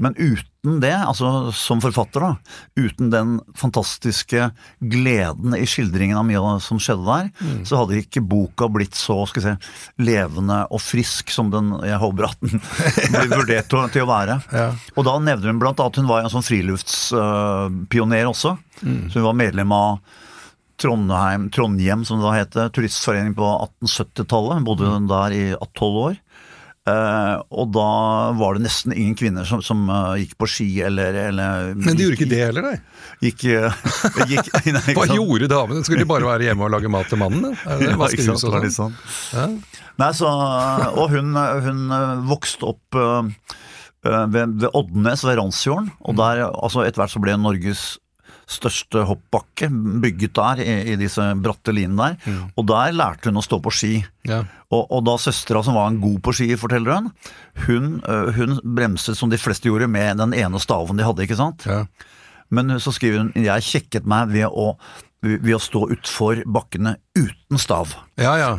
Men 0.00 0.14
uten 0.16 0.78
det, 0.80 0.92
altså 0.96 1.50
som 1.56 1.80
forfatter, 1.80 2.20
da, 2.24 2.30
uten 2.76 3.10
den 3.12 3.34
fantastiske 3.56 4.46
gleden 4.80 5.54
i 5.56 5.66
skildringen 5.68 6.16
av 6.20 6.24
mye 6.28 6.54
som 6.64 6.80
skjedde 6.80 7.04
der, 7.08 7.28
Mm. 7.40 7.64
så 7.68 7.78
hadde 7.80 8.00
ikke 8.00 8.20
boka 8.24 8.68
blitt 8.72 8.96
så 8.96 9.18
skal 9.28 9.42
jeg 9.42 9.56
si, 9.60 9.70
levende 10.04 10.62
og 10.70 10.80
frisk 10.84 11.30
som 11.32 11.50
den 11.52 11.70
jeg 11.84 12.00
håper 12.00 12.28
at 12.28 12.36
den 12.44 12.60
blir 13.14 13.30
vurdert 13.36 13.68
til 13.92 14.02
å 14.04 14.08
være. 14.10 14.40
Ja. 14.52 14.70
Og 14.96 15.04
da 15.08 15.18
nevner 15.20 15.52
hun 15.52 15.60
blant 15.60 15.80
annet 15.80 15.96
at 15.96 16.00
hun 16.00 16.08
var 16.10 16.24
en 16.24 16.32
sånn 16.32 16.44
friluftspioner 16.44 18.28
også. 18.28 18.56
Mm. 18.82 19.08
Så 19.12 19.20
hun 19.20 19.28
var 19.30 19.36
medlem 19.40 19.72
av 19.76 19.98
Trondheim, 20.80 21.50
Trondheim, 21.52 22.04
som 22.08 22.20
det 22.20 22.26
da 22.28 22.36
heter, 22.38 22.72
turistforening 22.74 23.34
på 23.36 23.46
1870-tallet. 23.84 24.60
Hun 24.60 24.66
bodde 24.68 24.88
hun 24.88 25.10
der 25.10 25.36
i 25.36 25.44
12 25.76 26.02
år. 26.06 26.18
Uh, 26.88 27.36
og 27.52 27.74
da 27.74 27.88
var 28.38 28.56
det 28.56 28.64
nesten 28.64 28.94
ingen 28.96 29.12
kvinner 29.18 29.44
som, 29.44 29.60
som 29.62 29.82
uh, 29.92 30.16
gikk 30.16 30.32
på 30.40 30.46
ski 30.48 30.68
eller, 30.86 31.12
eller 31.28 31.74
Men 31.76 31.92
de 31.92 32.06
gjorde 32.06 32.16
ikke 32.16 32.28
det 32.30 32.38
heller, 32.40 32.64
nei. 32.64 32.78
Gikk, 33.26 33.44
uh, 33.52 33.76
gikk, 34.30 34.48
nei, 34.78 34.94
Hva 34.96 35.04
sant? 35.04 35.12
gjorde 35.18 35.50
damene? 35.52 35.84
Skulle 35.84 36.06
de 36.06 36.08
bare 36.08 36.24
være 36.24 36.48
hjemme 36.48 36.64
og 36.66 36.72
lage 36.72 36.90
mat 36.92 37.12
til 37.12 37.20
mannen? 37.20 37.52
Ja, 37.52 37.92
ikke 38.08 38.24
sant, 38.30 38.46
og 38.48 38.56
litt 38.64 38.74
sånn? 38.74 38.96
Ja. 39.36 39.46
Nei, 40.00 40.10
så, 40.16 40.32
og 40.96 41.12
hun, 41.12 41.36
hun 41.36 41.82
vokste 42.30 42.70
opp 42.72 42.96
ved, 42.96 44.30
ved 44.32 44.70
Oddnes 44.72 45.26
ved 45.28 45.36
Randsfjorden, 45.36 45.92
og 46.00 46.16
der, 46.16 46.46
altså 46.48 46.86
etter 46.86 47.04
hvert 47.04 47.12
så 47.12 47.20
ble 47.20 47.36
Norges 47.36 47.84
største 48.50 49.04
hoppbakke 49.06 49.68
bygget 50.02 50.34
der, 50.36 50.62
i, 50.64 50.76
i 50.92 50.96
disse 51.00 51.24
bratte 51.42 51.74
linene 51.76 52.12
der, 52.16 52.38
og 52.58 52.66
der 52.70 52.96
lærte 52.96 53.30
hun 53.30 53.40
å 53.40 53.44
stå 53.44 53.60
på 53.62 53.72
ski. 53.74 53.92
Ja. 54.28 54.42
Og, 54.70 54.84
og 54.90 55.04
da 55.06 55.16
søstera, 55.22 55.62
som 55.66 55.78
var 55.78 55.90
en 55.90 56.00
god 56.02 56.20
på 56.26 56.34
ski, 56.36 56.48
forteller 56.60 56.98
hun, 56.98 57.10
hun, 57.66 57.90
hun 58.36 58.58
bremset 58.76 59.18
som 59.18 59.30
de 59.30 59.38
fleste 59.40 59.70
gjorde 59.70 59.90
med 59.90 60.20
den 60.22 60.34
ene 60.36 60.62
staven 60.62 60.98
de 60.98 61.06
hadde, 61.06 61.26
ikke 61.26 61.38
sant? 61.38 61.66
Ja. 61.70 61.84
Men 62.54 62.76
så 62.82 62.92
skriver 62.94 63.22
hun 63.22 63.30
jeg 63.38 63.66
kjekket 63.66 64.08
meg 64.10 64.32
ved 64.32 64.48
å, 64.50 64.72
ved 65.22 65.52
å 65.54 65.60
stå 65.62 65.84
utfor 65.94 66.42
bakkene 66.50 66.96
uten 67.16 67.60
stav. 67.60 67.92
Ja 68.20 68.34
ja, 68.40 68.50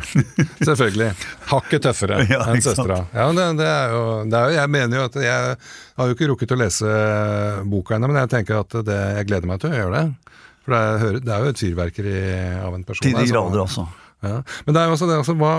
selvfølgelig. 0.62 1.10
Hakket 1.52 1.86
tøffere 1.88 2.22
Ja, 2.32 2.42
enn 2.52 2.64
søstera. 2.64 3.02
Ja, 3.12 3.28
det, 3.36 3.48
det, 3.60 3.68
er 3.68 3.96
jo, 3.96 4.02
det 4.26 4.38
er 4.38 4.48
jo, 4.48 4.58
jeg 4.60 4.74
mener 4.78 5.00
jo 5.00 5.06
at 5.10 5.20
jeg 5.26 5.56
har 6.00 6.10
jo 6.10 6.16
ikke 6.16 6.30
rukket 6.32 6.56
å 6.56 6.60
lese 6.62 6.98
boka 7.68 7.98
ennå, 7.98 8.10
men 8.12 8.22
jeg 8.24 8.34
tenker 8.38 8.62
at 8.62 8.78
det, 8.88 9.00
jeg 9.18 9.30
gleder 9.30 9.52
meg 9.52 9.62
til 9.62 9.72
å 9.72 9.82
gjøre 9.82 9.98
det. 9.98 10.36
For 10.62 10.74
det 10.76 10.82
er, 10.82 11.18
det 11.26 11.34
er 11.34 11.42
jo 11.42 11.52
et 11.52 11.64
fyrverkeri 11.64 12.18
av 12.62 12.76
en 12.76 12.84
person. 12.86 13.04
Til 13.08 13.18
de 13.18 13.26
grader, 13.28 13.64
altså. 13.64 13.88
Ja. 14.22 14.36
Men 14.66 14.76
det 14.76 14.82
er 14.82 14.86
jo 14.86 14.94
også 14.94 15.08
det 15.10 15.16
altså, 15.18 15.34
hva 15.34 15.56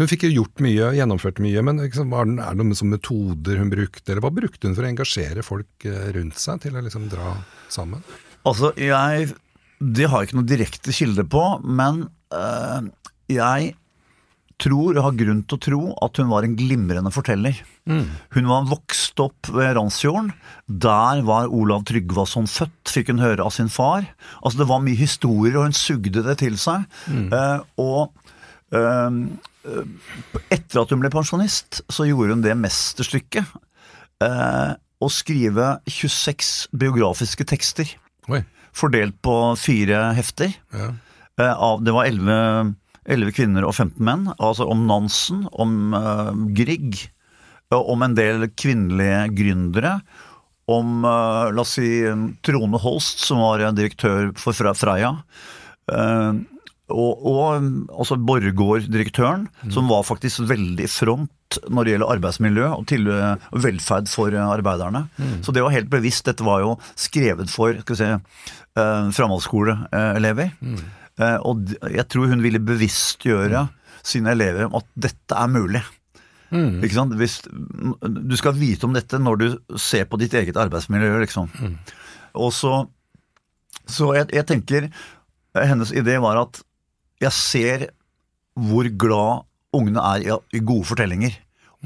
Hun 0.00 0.08
fikk 0.08 0.24
jo 0.24 0.32
gjort 0.38 0.62
mye, 0.64 0.92
gjennomført 0.96 1.42
mye, 1.44 1.62
men 1.66 1.82
liksom, 1.82 2.14
er 2.16 2.30
det 2.32 2.56
noen 2.56 2.76
sånne 2.78 2.96
metoder 2.96 3.60
hun 3.60 3.72
brukte, 3.72 4.06
eller 4.08 4.24
hva 4.24 4.32
brukte 4.32 4.64
hun 4.64 4.76
for 4.78 4.86
å 4.86 4.88
engasjere 4.88 5.44
folk 5.44 5.88
eh, 5.88 6.06
rundt 6.16 6.40
seg 6.40 6.62
til 6.64 6.78
å 6.78 6.84
liksom 6.86 7.10
dra 7.12 7.34
sammen? 7.68 8.00
Altså, 8.48 8.72
jeg 8.80 9.34
Det 9.80 10.08
har 10.08 10.22
jeg 10.22 10.30
ikke 10.30 10.38
noe 10.40 10.48
direkte 10.48 10.92
kilde 10.92 11.24
på, 11.28 11.42
men 11.64 12.06
øh, 12.36 12.88
jeg 13.32 13.74
tror, 14.60 14.92
jeg 14.92 15.04
har 15.04 15.16
grunn 15.16 15.42
til 15.48 15.56
å 15.56 15.64
tro, 15.64 15.80
at 16.04 16.20
hun 16.20 16.28
var 16.32 16.44
en 16.44 16.56
glimrende 16.58 17.12
forteller. 17.14 17.56
Hun 18.36 18.48
var 18.50 18.66
vokst 18.68 19.20
opp 19.24 19.48
ved 19.48 19.72
Randsfjorden. 19.78 20.32
Der 20.68 21.22
var 21.26 21.48
Olav 21.48 21.86
Tryggvason 21.88 22.48
født, 22.50 22.92
fikk 22.92 23.08
hun 23.12 23.22
høre 23.24 23.46
av 23.46 23.54
sin 23.56 23.70
far. 23.72 24.04
Altså 24.44 24.60
Det 24.60 24.68
var 24.68 24.82
mye 24.84 25.00
historier, 25.00 25.56
og 25.56 25.70
hun 25.70 25.76
sugde 25.76 26.24
det 26.26 26.36
til 26.44 26.58
seg. 26.60 26.84
Eh, 27.08 27.64
og 27.80 28.12
eh, 28.76 29.16
etter 29.64 30.80
at 30.80 30.92
hun 30.92 31.02
ble 31.02 31.10
pensjonist, 31.12 31.82
så 31.92 32.06
gjorde 32.08 32.36
hun 32.36 32.44
det 32.44 32.56
mesterstykket. 32.58 33.50
Eh, 34.24 34.72
å 35.00 35.08
skrive 35.08 35.78
26 35.88 36.68
biografiske 36.76 37.46
tekster, 37.48 37.88
Oi. 38.28 38.42
fordelt 38.76 39.16
på 39.24 39.36
fire 39.60 40.10
hefter. 40.16 40.52
Ja. 40.76 40.90
Eh, 41.40 41.54
av, 41.54 41.80
det 41.84 41.94
var 41.96 42.08
11, 42.08 42.74
11 43.08 43.36
kvinner 43.36 43.68
og 43.68 43.74
15 43.74 44.04
menn. 44.04 44.26
Altså 44.36 44.68
om 44.68 44.84
Nansen, 44.88 45.46
om 45.52 45.96
eh, 45.96 46.34
Grieg, 46.56 47.06
om 47.72 48.02
en 48.02 48.16
del 48.18 48.48
kvinnelige 48.58 49.24
gründere. 49.38 49.98
Om 50.70 51.04
eh, 51.08 51.50
la 51.56 51.64
oss 51.64 51.76
si 51.78 51.90
Trone 52.46 52.80
Holst, 52.82 53.24
som 53.24 53.40
var 53.42 53.64
direktør 53.76 54.34
for 54.38 54.56
Freia. 54.76 55.14
Eh, 55.90 56.32
og, 56.90 57.24
og 57.26 57.66
altså 57.94 58.18
Borregaard-direktøren, 58.18 59.48
som 59.72 59.90
var 59.90 60.06
faktisk 60.08 60.44
veldig 60.50 60.86
i 60.86 60.90
front 60.90 61.30
når 61.70 61.86
det 61.86 61.94
gjelder 61.94 62.12
arbeidsmiljø 62.14 62.66
og 62.76 62.86
til 62.90 63.08
eh, 63.10 63.48
velferd 63.58 64.08
for 64.10 64.30
arbeiderne. 64.30 65.06
arbeiderne. 65.18 65.42
Så 65.42 65.54
det 65.54 65.64
var 65.64 65.74
helt 65.74 65.90
bevisst. 65.90 66.26
Dette 66.28 66.46
var 66.46 66.62
jo 66.62 66.76
skrevet 66.94 67.50
for 67.50 67.74
skal 67.82 67.96
vi 67.96 68.00
si, 68.00 68.10
eh, 68.78 69.10
framhaldsskoleelever. 69.16 70.52
Eh, 71.20 71.38
og 71.42 71.74
jeg 71.90 72.06
tror 72.08 72.30
hun 72.30 72.44
ville 72.44 72.62
bevisstgjøre 72.62 73.66
sine 74.06 74.36
elever 74.36 74.68
om 74.68 74.78
at 74.80 74.86
dette 74.94 75.36
er 75.36 75.50
mulig. 75.50 75.82
Ikke 76.50 76.96
sant? 76.96 77.14
Hvis, 77.14 77.40
du 77.46 78.36
skal 78.38 78.56
vite 78.58 78.86
om 78.88 78.94
dette 78.94 79.20
når 79.22 79.36
du 79.38 79.76
ser 79.78 80.08
på 80.10 80.18
ditt 80.18 80.34
eget 80.34 80.56
arbeidsmiljø, 80.58 81.12
liksom. 81.22 81.50
Og 82.34 82.50
så, 82.54 82.86
så 83.86 84.14
jeg, 84.18 84.30
jeg 84.34 84.46
tenker 84.46 84.90
Hennes 85.54 85.90
idé 85.90 86.14
var 86.22 86.38
at 86.38 86.60
jeg 87.20 87.32
ser 87.36 87.86
hvor 88.60 88.88
glad 88.98 89.44
ungene 89.76 90.02
er 90.16 90.24
i, 90.52 90.60
gode 90.60 90.88
fortellinger 90.88 91.36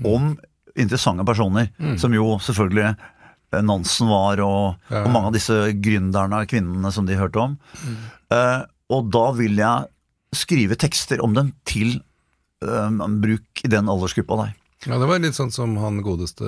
om 0.06 0.32
interessante 0.74 1.24
personer, 1.28 1.68
som 2.00 2.14
jo 2.16 2.38
selvfølgelig 2.42 2.86
eh, 2.94 3.60
Nansen 3.62 4.08
var, 4.10 4.40
og, 4.42 4.80
Ja. 4.90 5.04
og 5.04 5.12
mange 5.14 5.30
av 5.30 5.36
disse 5.36 5.58
gründerne, 5.84 6.40
kvinnene 6.50 6.90
som 6.94 7.06
de 7.06 7.18
hørte 7.18 7.38
om. 7.42 7.58
Eh, 8.32 8.62
og 8.90 9.10
da 9.14 9.28
vil 9.36 9.60
jeg 9.60 9.86
skrive 10.34 10.74
tekster 10.80 11.22
om 11.22 11.34
dem 11.36 11.52
til 11.68 12.00
uh, 12.64 12.90
bruk 13.22 13.62
i 13.62 13.70
den 13.70 13.86
aldersgruppa 13.88 14.40
der. 14.40 14.52
Ja, 14.86 14.98
Det 15.00 15.08
var 15.08 15.22
litt 15.22 15.36
sånn 15.36 15.52
som 15.54 15.76
han 15.80 16.02
godeste 16.04 16.44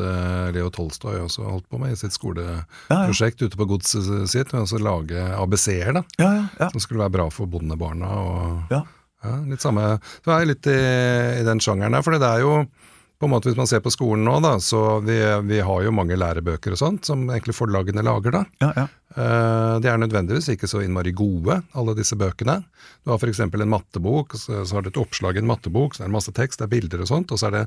Leo 0.54 0.68
Tolstoy 0.74 1.20
også 1.22 1.46
holdt 1.46 1.68
på 1.72 1.80
med 1.80 1.94
i 1.94 1.98
sitt 2.00 2.14
skoleprosjekt 2.16 3.42
ute 3.42 3.56
på 3.56 3.68
godset 3.70 4.28
sitt. 4.30 4.52
Altså 4.56 4.80
lage 4.82 5.22
ABC-er, 5.36 5.94
da. 5.96 6.04
Ja, 6.20 6.30
ja, 6.40 6.44
ja. 6.60 6.70
Som 6.74 6.82
skulle 6.84 7.04
være 7.06 7.16
bra 7.18 7.28
for 7.32 7.48
bondebarna. 7.50 8.10
og 8.10 8.74
ja. 8.74 8.82
ja, 9.24 9.36
litt 9.48 9.64
samme 9.64 9.96
Så 10.20 10.34
er 10.34 10.44
jeg 10.44 10.52
litt 10.52 10.70
i, 10.72 10.80
i 11.40 11.46
den 11.48 11.62
sjangeren 11.64 11.96
der. 11.96 12.04
For 12.06 12.16
det 12.16 12.28
er 12.28 12.44
jo 12.44 12.58
på 13.18 13.26
en 13.26 13.32
måte 13.32 13.48
Hvis 13.48 13.56
man 13.56 13.68
ser 13.70 13.80
på 13.80 13.92
skolen 13.92 14.26
nå, 14.28 14.38
da, 14.44 14.56
så 14.60 15.00
vi, 15.04 15.16
vi 15.48 15.62
har 15.64 15.82
jo 15.86 15.94
mange 15.94 16.18
lærebøker 16.20 16.74
og 16.76 16.80
sånt, 16.80 17.08
som 17.08 17.24
egentlig 17.30 17.56
forlagene 17.56 18.04
lager. 18.04 18.40
da. 18.40 18.44
ja, 18.60 18.72
ja. 18.76 18.86
Eh, 19.16 19.80
De 19.80 19.88
er 19.88 20.00
nødvendigvis 20.00 20.50
ikke 20.52 20.68
så 20.68 20.82
innmari 20.84 21.12
gode, 21.16 21.60
alle 21.72 21.94
disse 21.96 22.16
bøkene. 22.18 22.58
Du 23.04 23.12
har 23.12 23.20
f.eks. 23.20 23.40
en 23.40 23.70
mattebok, 23.70 24.34
så 24.36 24.64
har 24.66 24.84
du 24.84 24.90
et 24.90 25.00
oppslag 25.00 25.38
i 25.38 25.40
en 25.40 25.48
mattebok, 25.48 25.94
så 25.96 26.02
er 26.02 26.10
det 26.10 26.16
masse 26.16 26.34
tekst, 26.36 26.60
det 26.60 26.66
er 26.66 26.72
bilder 26.74 27.04
og 27.04 27.08
sånt, 27.08 27.32
og 27.32 27.40
så 27.40 27.48
er 27.48 27.56
det 27.56 27.62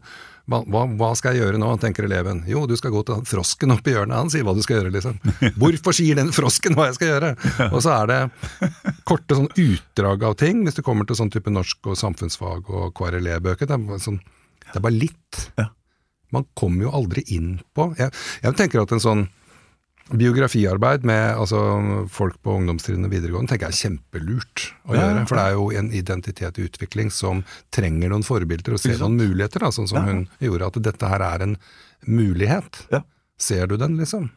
hva, 0.52 0.62
hva, 1.00 1.12
skal 1.18 1.34
jeg 1.34 1.46
gjøre 1.46 1.62
nå, 1.62 1.72
tenker 1.82 2.06
eleven. 2.06 2.44
Jo, 2.50 2.68
du 2.70 2.76
skal 2.78 2.94
gå 2.94 3.02
til 3.08 3.24
frosken 3.30 3.74
oppi 3.74 3.96
hjørnet, 3.96 4.18
han 4.20 4.34
sier 4.34 4.46
hva 4.46 4.54
du 4.58 4.62
skal 4.66 4.82
gjøre, 4.82 4.94
liksom. 5.00 5.18
Hvorfor 5.62 5.98
sier 5.98 6.20
den 6.20 6.34
frosken 6.36 6.78
hva 6.78 6.90
jeg 6.90 7.00
skal 7.00 7.14
gjøre? 7.16 7.32
Og 7.72 7.80
så 7.86 7.96
er 7.98 8.12
det 8.12 8.20
korte 9.10 9.40
sånn 9.40 9.50
utdrag 9.50 10.28
av 10.30 10.38
ting, 10.42 10.62
hvis 10.68 10.78
du 10.78 10.84
kommer 10.86 11.10
til 11.10 11.18
sånn 11.18 11.34
type 11.34 11.50
norsk 11.54 11.90
og 11.90 11.98
samfunnsfag 11.98 12.70
og 12.70 12.94
KRLE-bøker. 13.00 13.70
Det, 13.70 13.80
er 13.80 14.04
sånn, 14.04 14.22
det 14.70 14.80
er 14.80 14.86
bare 14.86 14.98
litt. 14.98 15.44
Ja. 15.60 15.68
Man 16.36 16.46
kommer 16.54 16.86
jo 16.86 16.92
aldri 16.94 17.24
inn 17.34 17.56
på 17.74 17.88
Jeg, 17.98 18.14
jeg 18.44 18.58
tenker 18.60 18.84
at 18.84 18.92
en 18.94 19.02
sånn 19.02 19.24
Biografiarbeid 20.10 21.04
med 21.06 21.38
altså, 21.38 21.60
folk 22.10 22.40
på 22.42 22.56
ungdomstrinnet 22.58 23.12
videregående 23.12 23.52
tenker 23.52 23.70
jeg 23.70 23.76
er 23.76 23.82
kjempelurt 23.84 24.64
å 24.90 24.96
Ja, 24.96 25.04
gjøre. 25.04 25.26
For 25.30 25.38
det 25.38 25.44
er 25.44 25.58
jo 25.58 25.68
en 25.82 25.92
identitet 25.94 26.58
i 26.58 26.66
utvikling 26.66 27.12
som 27.14 27.44
trenger 27.76 28.10
noen 28.10 28.26
forbilder 28.26 28.74
og 28.74 28.82
ser 28.82 28.98
noen 28.98 29.20
muligheter, 29.20 29.62
da, 29.62 29.70
sånn 29.76 29.90
som 29.92 30.08
hun 30.08 30.24
gjorde. 30.42 30.72
At 30.72 30.82
dette 30.88 31.12
her 31.12 31.26
er 31.28 31.46
en 31.46 31.54
mulighet. 32.10 32.82
Ja. 32.90 33.04
Ser 33.38 33.70
du 33.70 33.78
den, 33.78 34.00
liksom? 34.02 34.32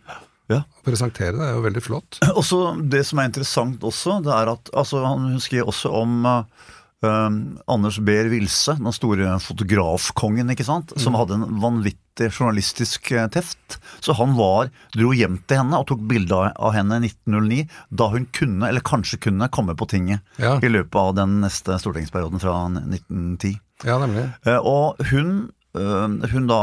ja. 0.52 0.60
Å 0.60 0.84
presentere 0.84 1.38
det 1.38 1.46
er 1.48 1.56
jo 1.56 1.64
veldig 1.64 1.84
flott. 1.86 2.20
Og 2.36 2.44
så 2.44 2.60
Det 2.76 3.00
som 3.08 3.22
er 3.22 3.30
interessant 3.32 3.80
også, 3.88 4.20
det 4.26 4.36
er 4.36 4.52
at 4.52 4.68
altså, 4.76 5.00
hun 5.08 5.40
skriver 5.40 5.72
også 5.72 5.94
om 6.02 6.20
uh, 6.28 6.68
um, 7.02 7.36
Anders 7.70 7.98
Behr 8.04 8.28
Wilse, 8.32 8.74
den 8.78 8.92
store 8.94 9.36
fotografkongen, 9.42 10.50
ikke 10.54 10.66
sant, 10.66 10.92
som 11.00 11.14
hadde 11.18 11.34
en 11.38 11.58
vanvittig 11.62 12.28
journalistisk 12.30 13.10
eh, 13.16 13.26
teft. 13.32 13.78
Så 14.04 14.14
han 14.18 14.34
var, 14.38 14.70
dro 14.94 15.12
hjem 15.16 15.38
til 15.48 15.60
henne 15.62 15.78
og 15.80 15.86
tok 15.90 16.02
bilde 16.10 16.36
av- 16.52 16.74
henne 16.76 16.98
i 17.00 17.08
1909, 17.10 17.66
da 17.90 18.08
hun 18.12 18.26
kunne, 18.36 18.68
eller 18.68 18.84
kanskje 18.86 19.20
kunne, 19.28 19.48
komme 19.54 19.74
på 19.78 19.88
tinget 19.90 20.20
Ja. 20.42 20.58
i 20.62 20.68
løpet 20.70 20.94
av 21.00 21.14
den 21.18 21.40
neste 21.42 21.78
stortingsperioden 21.82 22.40
fra 22.42 22.56
1910. 22.70 23.56
Ja, 23.84 23.98
nemlig. 23.98 24.28
Eh, 24.46 24.58
og 24.62 25.00
hun, 25.10 25.50
eh, 25.74 26.28
hun 26.32 26.46
da 26.50 26.62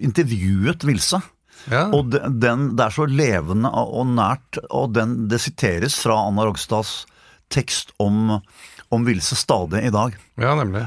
intervjuet 0.00 0.84
Wilse. 0.88 1.20
Ja. 1.70 1.86
Og 1.96 2.10
de- 2.12 2.20
den, 2.40 2.74
det 2.76 2.84
er 2.86 2.90
så 2.92 3.06
levende 3.08 3.70
og 3.72 4.06
nært, 4.14 4.58
og 4.70 4.92
den, 4.96 5.28
det 5.28 5.40
siteres 5.40 5.96
fra 6.02 6.16
Anna 6.28 6.44
Rogstads 6.44 7.04
tekst 7.52 7.92
om, 8.00 8.40
om 8.94 9.04
Vilse 9.06 9.36
stadig 9.38 9.84
i 9.88 9.92
dag. 9.94 10.16
ja, 10.40 10.54
nemlig. 10.58 10.86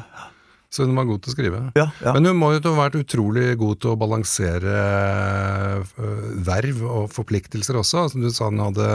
Så 0.69 0.83
hun 0.83 0.97
var 0.99 1.05
god 1.07 1.21
til 1.23 1.31
å 1.31 1.33
skrive. 1.33 1.59
Ja, 1.79 1.85
ja. 2.03 2.11
Men 2.13 2.25
hun 2.27 2.35
må 2.41 2.49
jo 2.51 2.59
ha 2.65 2.73
vært 2.75 2.97
utrolig 2.99 3.53
god 3.57 3.77
til 3.81 3.93
å 3.93 3.97
balansere 3.97 4.73
øh, 4.75 6.41
verv 6.43 6.81
og 6.83 7.05
forpliktelser 7.15 7.79
også. 7.79 8.03
Som 8.11 8.25
du 8.25 8.27
sa 8.35 8.49
hun 8.51 8.59
hadde 8.61 8.87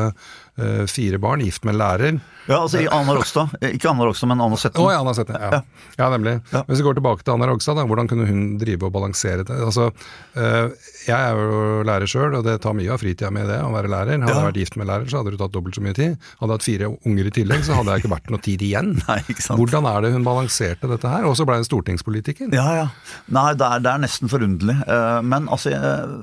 øh, 0.61 0.83
fire 0.93 1.19
barn, 1.23 1.41
gift 1.45 1.65
med 1.65 1.79
lærer. 1.81 2.19
Ja, 2.45 2.59
altså 2.61 2.83
i 2.83 2.89
Anna 2.93 3.17
Rogstad. 3.17 3.55
eh, 3.63 3.73
Ikke 3.79 3.89
Anna 3.91 4.05
Rogstad, 4.05 4.29
men 4.31 4.45
Anna 4.45 4.59
Å 4.59 4.61
Setten. 4.61 4.85
ja, 4.93 5.01
Anna 5.01 5.15
Sette. 5.17 5.41
Ja. 5.41 5.63
ja, 5.97 6.11
nemlig. 6.13 6.37
Hvis 6.69 6.83
vi 6.83 6.87
går 6.91 7.01
tilbake 7.01 7.25
til 7.25 7.35
Anna 7.39 7.49
Rogstad, 7.51 7.81
da, 7.81 7.87
hvordan 7.89 8.11
kunne 8.13 8.29
hun 8.29 8.45
drive 8.61 8.89
og 8.89 8.93
balansere 9.01 9.49
det? 9.49 9.57
Altså, 9.65 9.89
øh, 10.37 10.77
jeg 11.07 11.17
er 11.17 11.39
jo 11.39 11.83
lærer 11.89 12.11
sjøl, 12.11 12.35
og 12.39 12.45
det 12.47 12.55
tar 12.65 12.75
mye 12.79 12.91
av 12.95 13.01
fritida 13.03 13.31
med 13.35 13.49
det, 13.51 13.59
å 13.65 13.71
være 13.75 13.91
lærer. 13.93 14.21
Hadde 14.23 14.37
jeg 14.37 14.49
vært 14.49 14.61
gift 14.63 14.77
med 14.81 14.89
lærer, 14.91 15.09
så 15.11 15.21
hadde 15.21 15.33
du 15.35 15.39
tatt 15.41 15.55
dobbelt 15.55 15.79
så 15.79 15.83
mye 15.85 15.97
tid. 15.97 16.15
Hadde 16.41 16.51
jeg 16.51 16.61
hatt 16.61 16.67
fire 16.69 16.91
unger 17.11 17.31
i 17.31 17.35
tillegg, 17.39 17.65
så 17.67 17.79
hadde 17.79 17.95
jeg 17.97 18.05
ikke 18.05 18.13
vært 18.15 18.31
noe 18.35 18.45
tid 18.47 18.65
igjen. 18.69 18.93
Nei, 19.09 19.19
ikke 19.33 19.45
sant. 19.47 19.59
Hvordan 19.61 19.89
er 19.91 20.07
det 20.07 20.13
hun 20.17 20.27
balanserte 20.29 20.91
dette 20.93 21.15
her? 21.15 21.27
Og 21.31 21.35
så 21.39 21.47
ble 21.49 21.59
hun 21.61 21.67
stortingspolitiker. 21.69 22.53
Ja, 22.55 22.69
ja. 22.83 22.87
Nei, 23.35 23.49
det 23.59 23.69
er, 23.69 23.83
det 23.87 23.93
er 23.95 24.05
nesten 24.05 24.31
forunderlig. 24.33 24.79
Eh, 24.87 25.19
Men 25.33 25.49
altså, 25.53 25.73
jeg, 25.75 26.23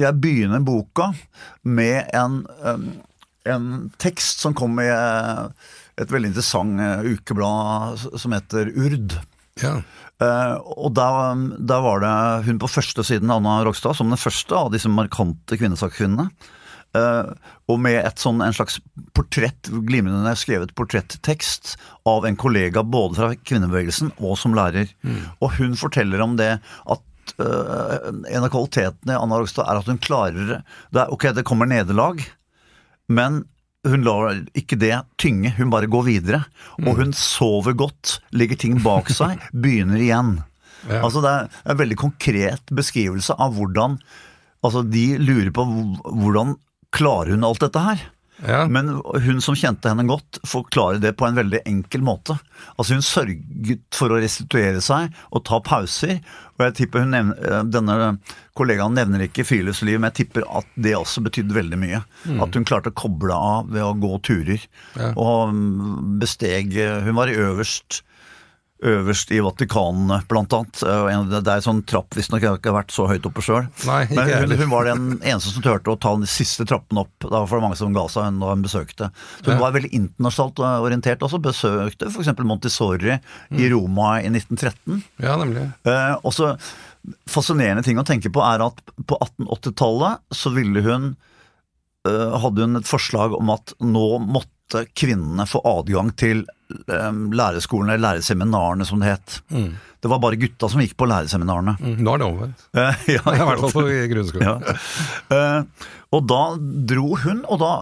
jeg 0.00 0.20
begynner 0.22 0.64
boka 0.64 1.10
med 1.68 2.08
en, 2.16 2.40
eh, 2.64 2.86
en 3.56 3.68
tekst 4.00 4.44
som 4.44 4.56
kom 4.56 4.78
i 4.82 4.88
eh, 4.88 5.44
et 6.00 6.12
veldig 6.12 6.30
interessant 6.32 6.80
eh, 6.80 7.10
ukeblad 7.16 8.00
som 8.20 8.32
heter 8.36 8.72
Urd. 8.76 9.18
Ja. 9.60 9.80
Eh, 10.20 10.56
og 10.76 10.92
da, 10.96 11.08
da, 11.56 11.80
var 11.80 12.02
det 12.04 12.14
hun 12.48 12.60
på 12.60 12.70
første 12.70 13.04
siden, 13.06 13.32
Anna 13.32 13.60
Rogstad, 13.64 13.96
som 13.96 14.12
den 14.12 14.20
første 14.20 14.56
av 14.56 14.72
disse 14.74 14.90
markante 14.92 15.56
kvinnesakskvinnene. 15.60 16.28
Eh, 16.96 17.30
og 17.70 17.78
med 17.80 18.00
et 18.02 18.20
sånn, 18.20 18.42
en 18.44 18.56
slags 18.56 18.80
portrett, 19.16 19.70
glimrende 19.88 20.34
skrevet 20.38 20.74
portretttekst 20.78 21.76
av 22.08 22.26
en 22.28 22.38
kollega 22.40 22.82
både 22.84 23.20
fra 23.20 23.30
kvinnebevegelsen 23.38 24.12
og 24.18 24.36
som 24.40 24.56
lærer. 24.58 24.90
Og 25.38 25.54
hun 25.60 25.78
forteller 25.78 26.24
om 26.24 26.36
det 26.40 26.52
at 26.60 27.34
eh, 27.38 28.10
en 28.10 28.44
av 28.44 28.50
kvalitetene 28.52 29.14
i 29.14 29.20
Anna 29.20 29.40
Rogstad 29.40 29.70
er 29.70 29.80
at 29.80 29.88
hun 29.88 30.02
klarer 30.02 30.52
det. 30.56 30.60
Er, 30.92 31.06
ok, 31.14 31.30
det 31.36 31.46
kommer 31.48 31.70
nederlag, 31.70 32.20
men 33.10 33.44
hun 33.88 34.04
lar 34.04 34.42
ikke 34.58 34.76
det 34.80 34.92
tynge, 35.20 35.54
hun 35.56 35.70
bare 35.72 35.88
går 35.90 36.06
videre. 36.08 36.42
Og 36.84 37.00
hun 37.00 37.14
sover 37.16 37.76
godt, 37.78 38.18
legger 38.36 38.58
ting 38.60 38.80
bak 38.84 39.10
seg, 39.12 39.40
begynner 39.64 40.00
igjen. 40.00 40.34
Ja. 40.88 41.02
Altså 41.04 41.20
Det 41.24 41.30
er 41.30 41.72
en 41.72 41.80
veldig 41.80 41.96
konkret 42.00 42.70
beskrivelse 42.72 43.34
av 43.36 43.52
hvordan 43.52 43.98
Altså 44.64 44.80
De 44.84 45.02
lurer 45.20 45.50
på 45.52 45.64
hvordan 45.64 46.54
klarer 46.92 47.32
hun 47.32 47.44
alt 47.48 47.62
dette 47.64 47.80
her. 47.80 48.00
Ja. 48.46 48.64
Men 48.72 48.92
hun 49.24 49.40
som 49.44 49.56
kjente 49.58 49.90
henne 49.90 50.06
godt, 50.08 50.40
forklarer 50.48 51.00
det 51.02 51.14
på 51.20 51.26
en 51.28 51.38
veldig 51.38 51.62
enkel 51.68 52.04
måte. 52.04 52.38
Altså 52.76 52.96
Hun 52.96 53.04
sørget 53.04 53.82
for 53.94 54.12
å 54.12 54.20
restituere 54.20 54.80
seg 54.84 55.14
og 55.30 55.44
ta 55.48 55.60
pauser. 55.64 56.20
Og 56.58 56.66
jeg 56.66 56.76
tipper 56.82 57.04
hun 57.04 57.14
nevner, 57.14 57.40
eh, 57.40 57.62
Denne 57.68 57.96
kollegaen 58.56 58.96
nevner 58.96 59.24
ikke 59.24 59.46
friluftsliv, 59.48 59.98
men 60.00 60.10
jeg 60.10 60.24
tipper 60.24 60.44
at 60.48 60.68
det 60.76 60.96
også 60.98 61.24
betydde 61.24 61.56
veldig 61.56 61.80
mye. 61.80 62.02
At 62.40 62.56
hun 62.56 62.66
klarte 62.68 62.92
å 62.92 62.96
koble 62.96 63.36
av 63.36 63.70
ved 63.72 63.84
å 63.84 63.96
gå 63.96 64.12
turer. 64.26 64.68
Ja. 64.96 65.12
Og 65.16 65.54
mm, 65.54 66.18
besteg 66.20 66.76
Hun 67.04 67.16
var 67.16 67.30
i 67.30 67.38
øverst 67.40 68.02
øverst 68.82 69.30
i 69.36 69.40
Vatikanene, 69.44 70.22
blant 70.28 70.52
annet. 70.56 70.82
Eh, 70.82 71.24
Det 71.28 71.40
er 71.46 71.58
en 71.58 71.64
sånn 71.66 71.82
trapp, 71.84 72.14
visstnok. 72.16 72.40
Jeg 72.40 72.48
har 72.48 72.58
ikke 72.58 72.72
vært 72.72 72.90
så 72.94 73.04
høyt 73.10 73.26
oppe 73.28 73.42
sjøl. 73.44 73.66
Men 73.84 74.48
hun, 74.48 74.54
hun 74.56 74.70
var 74.72 74.84
den 74.88 75.18
eneste 75.20 75.52
som 75.52 75.62
turte 75.62 75.92
å 75.92 75.98
ta 76.00 76.14
den 76.16 76.24
siste 76.30 76.64
trappen 76.64 76.96
opp. 77.02 77.12
Da 77.20 77.42
var 77.44 77.58
det 77.60 77.64
mange 77.66 77.76
som 77.76 77.92
ga 77.92 78.06
seg 78.08 78.38
da 78.40 78.52
hun 78.54 78.62
besøkte. 78.64 79.10
Så 79.42 79.50
hun 79.50 79.58
Ja. 79.58 79.60
var 79.60 79.72
veldig 79.76 79.92
internasjonalt 79.92 80.62
orientert 80.80 81.20
også. 81.26 81.40
Besøkte 81.44 82.08
f.eks. 82.08 82.32
Montessori 82.40 83.12
i 83.12 83.20
Mm. 83.50 83.70
Roma 83.74 84.20
i 84.22 84.28
1913. 84.32 85.02
Ja, 85.20 85.36
nemlig. 85.36 85.66
Eh, 85.84 86.16
også 86.24 86.56
fascinerende 87.28 87.82
ting 87.84 87.98
å 87.98 88.04
tenke 88.04 88.30
på 88.32 88.40
er 88.44 88.64
at 88.64 88.80
på 89.06 89.16
1880-tallet 89.20 90.20
så 90.36 90.52
ville 90.54 90.82
hun 90.84 91.16
eh, 92.08 92.38
hadde 92.40 92.64
hun 92.64 92.76
et 92.80 92.88
forslag 92.88 93.34
om 93.36 93.50
at 93.54 93.74
nå 93.80 94.18
måtte 94.24 94.86
kvinnene 94.96 95.46
få 95.48 95.60
adgang 95.64 96.12
til 96.16 96.44
eh, 96.70 97.22
lærerskolene, 97.40 97.96
eller 97.96 98.16
læreseminarene 98.16 98.86
som 98.88 99.02
det 99.02 99.14
het. 99.14 99.38
Mm. 99.52 99.72
Det 100.00 100.08
var 100.08 100.20
bare 100.22 100.38
gutta 100.40 100.68
som 100.72 100.80
gikk 100.80 100.96
på 101.00 101.08
læreseminarene. 101.10 101.76
Mm. 101.80 101.96
Nå 102.04 102.14
er 102.14 102.22
det 102.22 102.28
omvendt. 102.28 102.68
Ja, 103.16 103.24
I 103.36 103.48
hvert 103.48 103.64
fall 103.66 103.74
på 103.74 103.88
grunnskolen. 104.14 104.46
ja. 104.48 104.76
Eh, 105.36 105.88
og 106.10 106.24
da 106.26 106.44
dro 106.90 107.12
hun, 107.22 107.44
og 107.46 107.60
da 107.62 107.74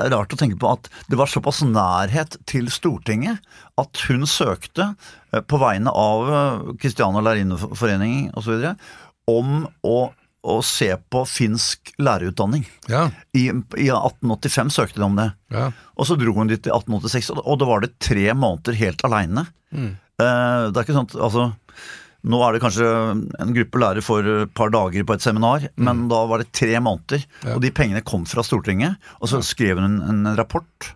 det 0.00 0.06
er 0.06 0.14
rart 0.14 0.32
å 0.32 0.38
tenke 0.38 0.56
på 0.60 0.70
at 0.70 0.86
det 1.10 1.18
var 1.20 1.28
såpass 1.28 1.60
nærhet 1.66 2.38
til 2.48 2.70
Stortinget 2.72 3.42
at 3.80 4.02
hun 4.08 4.24
søkte 4.28 4.92
eh, 5.34 5.42
på 5.42 5.58
vegne 5.60 5.92
av 5.92 6.30
eh, 6.30 6.70
Kristiania 6.80 7.20
Lærerinneforening 7.26 8.30
osv. 8.38 8.70
om 9.28 9.66
å, 9.84 9.96
å 10.44 10.58
se 10.64 10.88
på 11.12 11.20
finsk 11.28 11.92
lærerutdanning. 12.00 12.64
Ja, 12.88 13.10
I, 13.36 13.48
I 13.76 13.88
1885 13.92 14.70
søkte 14.72 15.00
de 15.02 15.04
om 15.04 15.16
det. 15.18 15.30
ja. 15.52 15.70
Og 16.00 16.06
så 16.08 16.16
dro 16.16 16.32
hun 16.32 16.48
dit 16.48 16.64
i 16.66 16.70
1886, 16.72 17.30
og- 17.34 17.42
og 17.46 17.58
da 17.60 17.66
var 17.68 17.80
det 17.84 17.98
tre 18.00 18.30
måneder 18.32 18.72
helt 18.80 19.02
aleine. 19.04 19.46
Mm. 19.74 19.90
Eh, 20.20 20.70
det 20.72 20.76
er 20.76 20.84
ikke 20.86 20.96
sånn 20.96 21.10
altså, 21.20 21.50
Nå 22.22 22.36
er 22.44 22.52
det 22.52 22.60
kanskje 22.60 22.84
en 23.40 23.52
gruppe 23.56 23.78
lærere 23.80 24.02
for 24.04 24.20
et 24.42 24.50
par 24.52 24.68
dager 24.68 25.04
på 25.08 25.14
et 25.16 25.22
seminar, 25.24 25.62
men 25.80 26.02
da 26.10 26.26
var 26.28 26.38
det 26.42 26.50
tre 26.52 26.74
måneder. 26.76 27.22
Mm. 27.40 27.46
Ja. 27.48 27.54
Og 27.54 27.62
de 27.62 27.70
pengene 27.72 28.02
kom 28.04 28.26
fra 28.28 28.42
Stortinget, 28.44 28.96
og 29.22 29.28
så 29.30 29.40
skrev 29.42 29.78
hun 29.80 29.86
en, 30.02 30.24
en 30.26 30.36
rapport. 30.36 30.90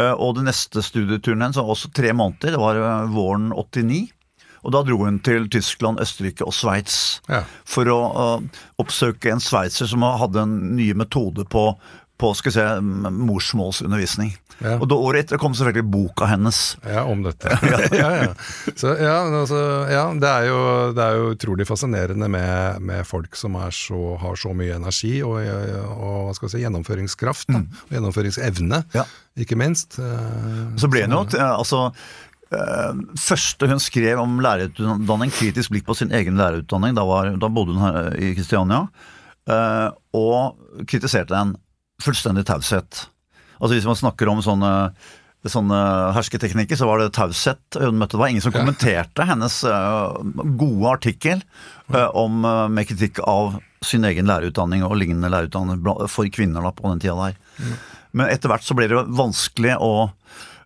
Eh, 0.00 0.10
og 0.10 0.34
den 0.40 0.46
neste 0.50 0.82
studieturen 0.82 1.42
hennes 1.44 1.54
var 1.60 1.70
også 1.70 1.92
tre 1.94 2.10
måneder, 2.12 2.50
det 2.56 2.58
var 2.58 2.74
eh, 2.82 3.06
våren 3.14 3.52
89. 3.54 4.10
Og 4.64 4.74
da 4.74 4.82
dro 4.84 4.98
hun 5.04 5.18
til 5.24 5.48
Tyskland, 5.52 6.00
Østerrike 6.02 6.44
og 6.46 6.52
Sveits 6.56 7.20
Ja. 7.30 7.44
for 7.64 7.88
å 7.88 8.00
uh, 8.12 8.60
oppsøke 8.82 9.32
en 9.32 9.40
sveitser 9.40 9.88
som 9.90 10.02
hadde 10.04 10.42
en 10.44 10.58
ny 10.76 10.92
metode 10.98 11.46
på, 11.48 11.64
på 12.20 12.34
skal 12.36 12.52
se, 12.52 12.66
morsmålsundervisning. 13.16 14.34
Ja. 14.60 14.74
Og 14.76 14.90
da 14.92 14.96
Året 15.00 15.24
etter 15.24 15.40
kom 15.40 15.54
selvfølgelig 15.56 15.86
boka 15.88 16.26
hennes. 16.28 16.58
Ja, 16.84 17.06
om 17.08 17.22
dette. 17.24 17.48
ja, 17.96 18.10
ja. 18.26 18.32
Så, 18.76 18.92
ja, 19.00 19.14
altså, 19.24 19.60
ja 19.88 20.02
det, 20.20 20.28
er 20.28 20.48
jo, 20.50 20.58
det 20.96 21.06
er 21.06 21.16
jo 21.16 21.30
utrolig 21.32 21.64
fascinerende 21.68 22.28
med, 22.28 22.82
med 22.84 23.06
folk 23.08 23.38
som 23.40 23.56
så, 23.72 24.00
har 24.20 24.36
så 24.36 24.52
mye 24.56 24.76
energi 24.76 25.14
og, 25.24 25.40
og 25.96 26.36
si, 26.44 26.60
gjennomføringskraft. 26.60 27.48
Da, 27.54 27.62
og 27.86 27.96
gjennomføringsevne, 27.96 28.82
Ja. 28.96 29.06
ikke 29.40 29.56
minst. 29.56 29.96
Eh, 30.02 30.76
Så 30.76 30.92
ble 30.92 31.06
det 31.08 31.16
jo 31.16 31.24
eh, 31.40 31.54
altså 31.56 31.86
eh, 31.88 32.29
første 32.50 33.68
hun 33.70 33.80
skrev 33.82 34.18
om 34.18 34.40
lærerutdanning, 34.42 35.30
kritisk 35.30 35.70
blikk 35.70 35.86
på 35.86 35.94
sin 35.98 36.10
egen 36.16 36.38
lærerutdanning, 36.40 36.96
da, 36.98 37.04
var, 37.06 37.30
da 37.38 37.50
bodde 37.52 37.76
hun 37.76 37.84
her 37.84 38.10
i 38.18 38.32
Kristiania, 38.34 38.84
eh, 39.50 39.88
og 40.18 40.84
kritiserte 40.90 41.36
en 41.38 41.54
fullstendig 42.02 42.46
taushet. 42.48 43.06
Altså 43.60 43.74
Hvis 43.76 43.88
man 43.88 43.98
snakker 43.98 44.30
om 44.32 44.40
sånne, 44.42 44.72
sånne 45.46 45.80
hersketeknikker, 46.16 46.78
så 46.80 46.88
var 46.88 47.00
det 47.00 47.12
taushet 47.16 47.78
hun 47.80 48.00
møtte. 48.00 48.16
Det 48.16 48.22
var 48.22 48.32
ingen 48.32 48.44
som 48.44 48.54
kommenterte 48.54 49.26
hennes 49.28 49.62
eh, 49.68 50.20
gode 50.60 50.94
artikkel 50.94 51.42
eh, 51.92 52.08
om, 52.08 52.42
eh, 52.44 52.66
med 52.72 52.88
kritikk 52.88 53.22
av 53.28 53.60
sin 53.84 54.04
egen 54.04 54.28
lærerutdanning 54.28 54.84
og 54.84 54.98
lignende 55.00 55.30
lærerutdanning 55.32 56.08
for 56.10 56.28
kvinner 56.32 56.64
da, 56.64 56.74
på 56.76 56.88
den 56.90 57.04
tida 57.04 57.16
der. 57.20 57.78
Men 58.16 58.32
etter 58.32 58.50
hvert 58.50 58.66
så 58.66 58.74
ble 58.76 58.88
det 58.90 59.04
vanskelig 59.16 59.76
å 59.80 59.92
eh, 60.08 60.16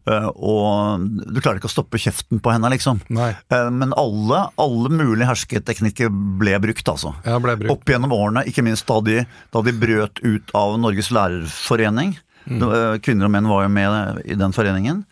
og 0.05 1.01
du 1.33 1.39
klarer 1.41 1.57
ikke 1.61 1.71
å 1.71 1.73
stoppe 1.73 1.97
kjeften 2.01 2.41
på 2.45 2.53
henne, 2.53 2.69
liksom. 2.75 2.99
Nei. 3.09 3.31
Eh, 3.49 3.71
Men 3.73 3.95
alle, 3.97 4.43
alle 4.61 4.91
mulige 4.93 5.29
hersketeknikker 5.31 6.11
ble 6.41 6.59
brukt, 6.61 6.89
altså. 6.93 7.15
Ja, 7.25 7.39
ble 7.41 7.55
brukt. 7.57 7.73
Opp 7.73 7.89
gjennom 7.89 8.13
årene, 8.13 8.43
ikke 8.51 8.65
minst 8.67 8.85
da 8.91 8.99
de, 9.01 9.23
da 9.55 9.63
de 9.65 9.73
brøt 9.73 10.21
ut 10.21 10.53
av 10.55 10.77
Norges 10.83 11.09
lærerforening. 11.15 12.17
Mm. 12.45 12.61
Eh, 12.61 12.99
Kvinner 13.01 13.31
og 13.31 13.33
menn 13.33 13.49
var 13.49 13.65
jo 13.65 13.73
med 13.73 14.21
i 14.29 14.37
den 14.37 14.53
foreningen. 14.53 15.05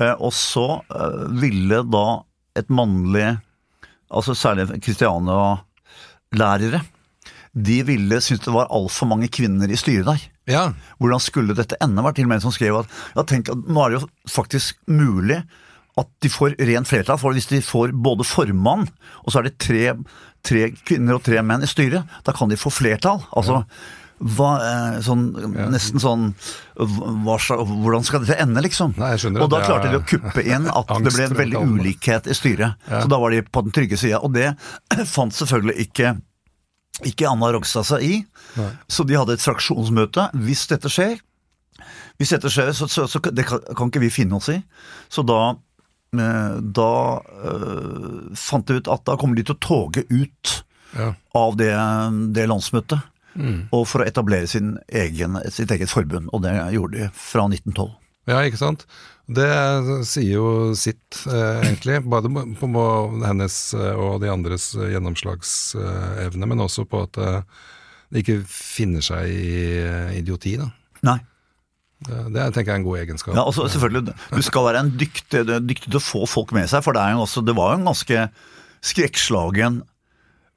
Eh, 0.00 0.14
Og 0.16 0.32
så 0.32 0.80
eh, 0.88 1.26
ville 1.42 1.82
da 1.84 2.06
et 2.56 2.68
mannlig, 2.72 3.34
altså 4.08 4.32
særlig 4.34 4.70
Kristiania-lærere, 4.82 6.80
de 7.58 7.78
ville 7.82 8.20
synes 8.22 8.40
det 8.44 8.52
var 8.54 8.68
altfor 8.74 9.08
mange 9.10 9.28
kvinner 9.32 9.68
i 9.72 9.76
styret 9.78 10.06
der. 10.08 10.20
Ja, 10.48 10.70
Hvordan 10.98 11.22
skulle 11.22 11.56
dette 11.56 11.78
ende? 11.84 12.04
var 12.04 12.16
til 12.16 12.26
og 12.26 12.32
med 12.32 12.40
en 12.40 12.46
som 12.48 12.54
skrev 12.54 12.80
at 12.80 12.92
ja, 13.14 13.24
tenk 13.28 13.50
at 13.52 13.66
nå 13.68 13.84
er 13.84 13.92
det 13.92 14.00
jo 14.00 14.08
faktisk 14.32 14.80
mulig 14.88 15.42
at 15.98 16.10
de 16.22 16.30
får 16.30 16.56
rent 16.62 16.88
flertall. 16.88 17.18
For 17.20 17.34
hvis 17.34 17.50
de 17.50 17.60
får 17.64 17.92
både 17.92 18.26
formann, 18.26 18.86
og 19.24 19.32
så 19.32 19.40
er 19.40 19.48
det 19.48 19.58
tre, 19.62 19.94
tre 20.46 20.68
kvinner 20.86 21.18
og 21.18 21.24
tre 21.26 21.42
menn 21.42 21.64
i 21.66 21.70
styret, 21.70 22.06
da 22.26 22.34
kan 22.36 22.50
de 22.50 22.58
få 22.60 22.70
flertall. 22.70 23.24
Altså, 23.36 23.64
hva, 24.18 24.50
sånn, 25.04 25.28
ja. 25.54 25.68
Nesten 25.70 26.02
sånn 26.02 26.24
hva, 26.74 27.36
Hvordan 27.38 28.06
skal 28.06 28.24
dette 28.24 28.38
ende, 28.42 28.62
liksom? 28.64 28.96
Nei, 28.98 29.12
skjønner 29.20 29.44
og 29.44 29.52
da 29.52 29.60
klarte 29.62 29.92
de 29.92 30.00
å 30.00 30.06
kuppe 30.06 30.42
inn 30.42 30.66
at 30.80 30.90
det 31.04 31.12
ble 31.14 31.28
en 31.28 31.36
veldig 31.38 31.62
ulikhet 31.74 32.26
i 32.30 32.34
styret. 32.34 32.88
Så 32.88 33.06
da 33.10 33.20
var 33.22 33.34
de 33.34 33.44
på 33.46 33.62
den 33.66 33.74
trygge 33.74 33.98
sida. 34.00 34.22
Og 34.26 34.34
det 34.34 34.50
fant 35.14 35.34
selvfølgelig 35.34 35.86
ikke 35.86 36.16
ikke 37.06 37.28
Anna 37.30 37.52
Rogstad 37.54 37.86
seg 37.86 38.04
i. 38.04 38.14
Nei. 38.58 38.70
Så 38.90 39.06
de 39.06 39.16
hadde 39.18 39.36
et 39.36 39.44
fraksjonsmøte. 39.44 40.28
Hvis 40.46 40.66
dette 40.70 40.90
skjer, 40.92 41.18
hvis 42.18 42.34
dette 42.34 42.50
skjer, 42.50 42.72
så, 42.74 42.88
så, 42.90 43.06
så 43.10 43.20
det 43.30 43.46
kan, 43.46 43.62
kan 43.78 43.92
ikke 43.92 44.02
vi 44.02 44.12
finne 44.12 44.38
oss 44.38 44.50
i. 44.50 44.58
Så 45.12 45.22
da, 45.26 45.52
eh, 46.18 46.56
da 46.58 46.94
eh, 47.52 48.32
fant 48.38 48.66
de 48.66 48.80
ut 48.80 48.90
at 48.90 49.04
da 49.06 49.14
kommer 49.20 49.38
de 49.38 49.46
til 49.46 49.54
å 49.54 49.62
toge 49.62 50.02
ut 50.10 50.56
ja. 50.96 51.12
av 51.38 51.56
det, 51.60 51.70
det 52.34 52.48
landsmøtet. 52.50 53.06
Mm. 53.38 53.68
Og 53.70 53.84
for 53.86 54.02
å 54.02 54.08
etablere 54.08 54.50
sin 54.50 54.74
egen, 54.88 55.38
sitt 55.54 55.70
eget 55.70 55.92
forbund. 55.92 56.32
Og 56.34 56.42
det 56.42 56.56
gjorde 56.74 56.98
de 56.98 57.10
fra 57.14 57.46
1912. 57.46 57.92
Ja, 58.28 58.42
ikke 58.44 58.60
sant. 58.60 58.84
Det 59.28 59.48
sier 60.08 60.38
jo 60.38 60.50
sitt, 60.76 61.22
eh, 61.28 61.64
egentlig. 61.64 61.98
Både 62.08 62.30
på 62.32 62.84
hennes 63.24 63.56
eh, 63.76 63.96
og 63.96 64.22
de 64.22 64.30
andres 64.32 64.70
eh, 64.76 64.92
gjennomslagsevne, 64.94 66.48
men 66.48 66.64
også 66.64 66.86
på 66.88 67.02
at 67.04 67.18
det 67.18 67.34
de 68.08 68.22
ikke 68.22 68.38
finner 68.48 69.04
seg 69.04 69.28
i 69.28 69.58
eh, 69.82 70.14
idioti. 70.20 70.54
Da. 70.60 70.70
Nei. 71.08 71.18
Det, 71.98 72.18
det 72.30 72.44
tenker 72.54 72.70
jeg 72.70 72.76
er 72.76 72.80
en 72.80 72.86
god 72.86 73.00
egenskap. 73.00 73.34
Ja, 73.34 73.44
altså 73.44 73.66
selvfølgelig, 73.68 74.14
Du 74.30 74.42
skal 74.46 74.68
være 74.68 74.84
en 74.84 74.92
dyktig, 75.00 75.42
dyktig 75.66 75.90
til 75.90 75.98
å 75.98 76.04
få 76.04 76.24
folk 76.30 76.54
med 76.56 76.70
seg, 76.70 76.84
for 76.86 76.96
det, 76.96 77.02
er 77.02 77.16
jo 77.16 77.24
også, 77.26 77.42
det 77.44 77.56
var 77.58 77.72
jo 77.74 77.80
en 77.80 77.90
ganske 77.90 78.26
skrekkslagen 78.86 79.80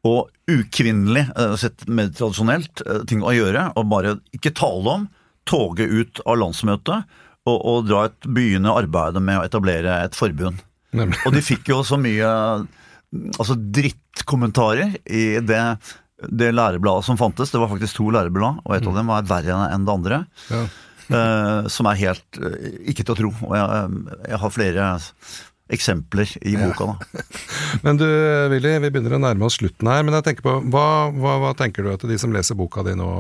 og 0.08 0.30
ukvinnelig, 0.50 1.28
eh, 1.36 1.56
sett 1.62 1.84
mer 1.90 2.14
tradisjonelt, 2.16 2.86
eh, 2.86 3.04
ting 3.10 3.26
å 3.26 3.34
gjøre. 3.36 3.72
Å 3.76 3.88
bare 3.90 4.20
ikke 4.38 4.54
tale 4.58 4.96
om, 4.96 5.10
toge 5.50 5.88
ut 5.90 6.22
av 6.24 6.38
landsmøtet 6.38 7.18
og, 7.50 7.58
å 7.58 7.74
dra 7.86 8.06
et 8.10 8.28
begynne 8.28 8.74
arbeidet 8.76 9.24
med 9.24 9.40
å 9.40 9.46
etablere 9.48 10.02
et 10.06 10.18
forbund. 10.18 10.62
Nemlig. 10.98 11.20
Og 11.26 11.36
de 11.36 11.44
fikk 11.46 11.72
jo 11.72 11.82
så 11.88 11.98
mye 12.02 12.30
altså 13.40 13.56
drittkommentarer 13.56 14.96
i 15.10 15.26
det, 15.44 15.64
det 16.28 16.52
lærebladet 16.54 17.08
som 17.08 17.20
fantes. 17.20 17.52
Det 17.52 17.60
var 17.62 17.72
faktisk 17.72 18.00
to 18.00 18.10
læreblad, 18.14 18.62
og 18.64 18.76
et 18.76 18.88
av 18.88 18.98
dem 19.00 19.12
var 19.12 19.28
verre 19.30 19.68
enn 19.72 19.88
det 19.88 19.98
andre. 20.00 20.24
Ja. 20.52 20.64
Uh, 21.12 21.66
som 21.68 21.90
er 21.90 21.98
helt 22.00 22.38
uh, 22.40 22.54
ikke 22.88 23.04
til 23.04 23.12
å 23.12 23.18
tro. 23.20 23.32
Og 23.50 23.56
jeg, 23.58 24.04
jeg 24.30 24.42
har 24.44 24.54
flere 24.56 24.92
eksempler 25.72 26.30
i 26.42 26.56
boka. 26.60 26.92
da. 26.92 27.24
Men 27.86 28.00
du 28.00 28.08
Willy, 28.52 28.74
vi 28.84 28.90
begynner 28.90 29.18
å 29.18 29.22
nærme 29.24 29.48
oss 29.48 29.60
slutten 29.60 29.90
her. 29.92 30.04
Men 30.06 30.18
jeg 30.18 30.28
tenker 30.28 30.46
på, 30.46 30.58
hva, 30.74 30.88
hva, 31.16 31.38
hva 31.44 31.54
tenker 31.58 31.86
du 31.86 31.94
at 31.94 32.06
de 32.08 32.18
som 32.22 32.34
leser 32.36 32.60
boka 32.60 32.84
di 32.88 32.96
nå, 33.00 33.12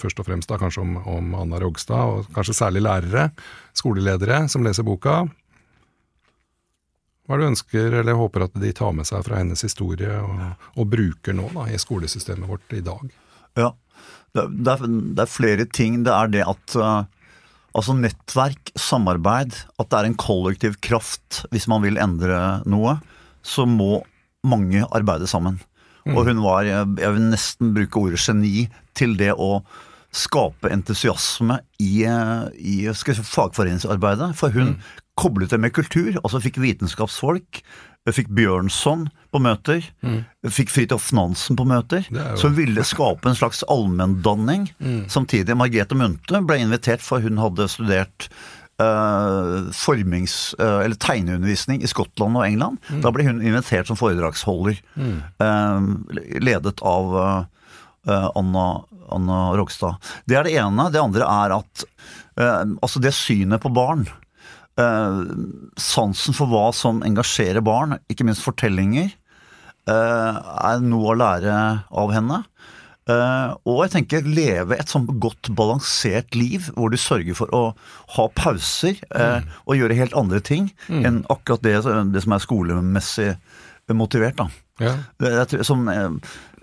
først 0.00 0.20
og 0.20 0.28
fremst 0.28 0.50
da, 0.50 0.60
kanskje 0.60 0.84
om, 0.84 0.98
om 1.10 1.38
Anna 1.40 1.62
Rogstad, 1.62 2.12
og 2.12 2.34
kanskje 2.36 2.58
særlig 2.60 2.84
lærere, 2.84 3.30
skoleledere 3.76 4.44
som 4.52 4.66
leser 4.66 4.86
boka, 4.86 5.22
hva 7.24 7.36
er 7.36 7.40
det 7.40 7.46
du 7.46 7.50
ønsker 7.54 7.94
eller 8.02 8.18
håper 8.18 8.44
at 8.44 8.56
de 8.60 8.70
tar 8.76 8.92
med 8.92 9.08
seg 9.08 9.22
fra 9.24 9.38
hennes 9.40 9.64
historie 9.64 10.12
og, 10.20 10.42
og 10.76 10.90
bruker 10.92 11.32
nå 11.36 11.48
da, 11.54 11.70
i 11.72 11.80
skolesystemet 11.80 12.50
vårt 12.50 12.74
i 12.76 12.82
dag? 12.84 13.06
Ja, 13.56 13.70
det, 14.36 14.44
er, 14.44 14.84
det 14.84 15.24
er 15.24 15.30
flere 15.30 15.64
ting. 15.64 16.02
Det 16.04 16.12
er 16.12 16.32
det 16.34 16.42
at 16.44 16.76
altså 17.74 17.96
nettverk, 17.98 18.72
samarbeid, 18.78 19.56
at 19.78 19.90
det 19.90 19.98
er 19.98 20.08
en 20.08 20.18
kollektiv 20.18 20.78
kraft. 20.84 21.44
Hvis 21.52 21.68
man 21.70 21.82
vil 21.84 21.98
endre 22.02 22.60
noe, 22.70 22.98
så 23.44 23.66
må 23.68 24.02
mange 24.46 24.84
arbeide 24.94 25.28
sammen. 25.30 25.58
Og 26.12 26.26
hun 26.28 26.42
var, 26.44 26.66
jeg 26.68 27.14
vil 27.16 27.30
nesten 27.30 27.72
bruke 27.76 28.02
ordet 28.02 28.20
geni, 28.20 28.66
til 28.96 29.16
det 29.18 29.32
å 29.40 29.62
skape 30.14 30.70
entusiasme 30.70 31.58
i, 31.82 32.04
i 32.04 32.74
skal 32.94 33.16
si, 33.16 33.24
fagforeningsarbeidet. 33.26 34.30
For 34.38 34.54
hun 34.54 34.76
koblet 35.18 35.54
det 35.54 35.60
med 35.62 35.74
kultur, 35.74 36.12
altså 36.20 36.42
fikk 36.44 36.60
vitenskapsfolk 36.62 37.62
Jeg 38.04 38.14
fikk 38.18 38.32
Bjørnson 38.36 39.06
på 39.32 39.40
møter. 39.40 39.84
Jeg 40.04 40.52
fikk 40.52 40.72
Fridtjof 40.72 41.06
Nansen 41.16 41.56
på 41.56 41.64
møter. 41.66 42.04
Er 42.12 42.36
Som 42.40 42.52
ville 42.58 42.84
skape 42.84 43.30
en 43.30 43.38
slags 43.38 43.62
allmenndanning. 43.72 44.66
Samtidig 45.08 45.56
Margrethe 45.56 45.96
Munthe 45.96 46.42
ble 46.44 46.58
invitert, 46.60 47.00
for 47.00 47.24
hun 47.24 47.40
hadde 47.40 47.64
studert 47.72 48.28
eh, 48.76 49.70
formings- 49.72 50.52
eh, 50.58 50.84
eller 50.84 50.96
tegneundervisning 51.00 51.80
i 51.82 51.88
Skottland 51.88 52.36
og 52.36 52.44
England. 52.44 52.78
Da 53.02 53.10
ble 53.14 53.24
hun 53.24 53.40
invitert 53.40 53.86
som 53.88 53.96
foredragsholder, 53.96 54.80
eh, 54.98 55.80
ledet 56.44 56.82
av 56.82 57.46
Anna, 58.06 58.66
Anna 59.14 59.38
Rogstad. 59.56 59.96
Det 60.28 60.36
er 60.36 60.44
det 60.44 60.58
ene. 60.60 60.90
Det 60.92 61.00
andre 61.00 61.24
er 61.24 61.56
at 61.56 61.84
altså 62.36 63.00
det 63.00 63.14
synet 63.14 63.62
på 63.62 63.72
barn 63.72 64.04
Sansen 64.74 66.34
for 66.34 66.50
hva 66.50 66.68
som 66.74 67.02
engasjerer 67.06 67.62
barn, 67.64 67.98
ikke 68.10 68.26
minst 68.26 68.42
fortellinger, 68.42 69.12
eh, 69.86 70.40
er 70.70 70.82
noe 70.82 71.12
å 71.12 71.18
lære 71.18 71.54
av 71.90 72.14
henne. 72.14 72.42
Eh, 73.04 73.50
og 73.68 73.82
jeg 73.84 73.92
tenker 73.92 74.24
leve 74.24 74.78
et 74.80 74.88
sånn 74.88 75.04
godt 75.20 75.50
balansert 75.56 76.32
liv, 76.34 76.70
hvor 76.72 76.88
du 76.88 76.96
sørger 76.96 77.36
for 77.36 77.52
å 77.52 77.64
ha 78.16 78.24
pauser 78.32 78.96
eh, 79.12 79.44
og 79.68 79.76
gjøre 79.76 79.98
helt 79.98 80.16
andre 80.16 80.40
ting 80.40 80.70
enn 80.88 81.20
akkurat 81.28 81.60
det, 81.66 81.76
det 82.14 82.24
som 82.24 82.32
er 82.32 82.44
skolemessig 82.46 83.34
motivert. 83.92 84.38
da. 84.38 84.48
Ja. 84.80 84.94
Det 85.20 85.32
et, 85.42 85.66
som, 85.66 85.84
eh, 85.88 86.08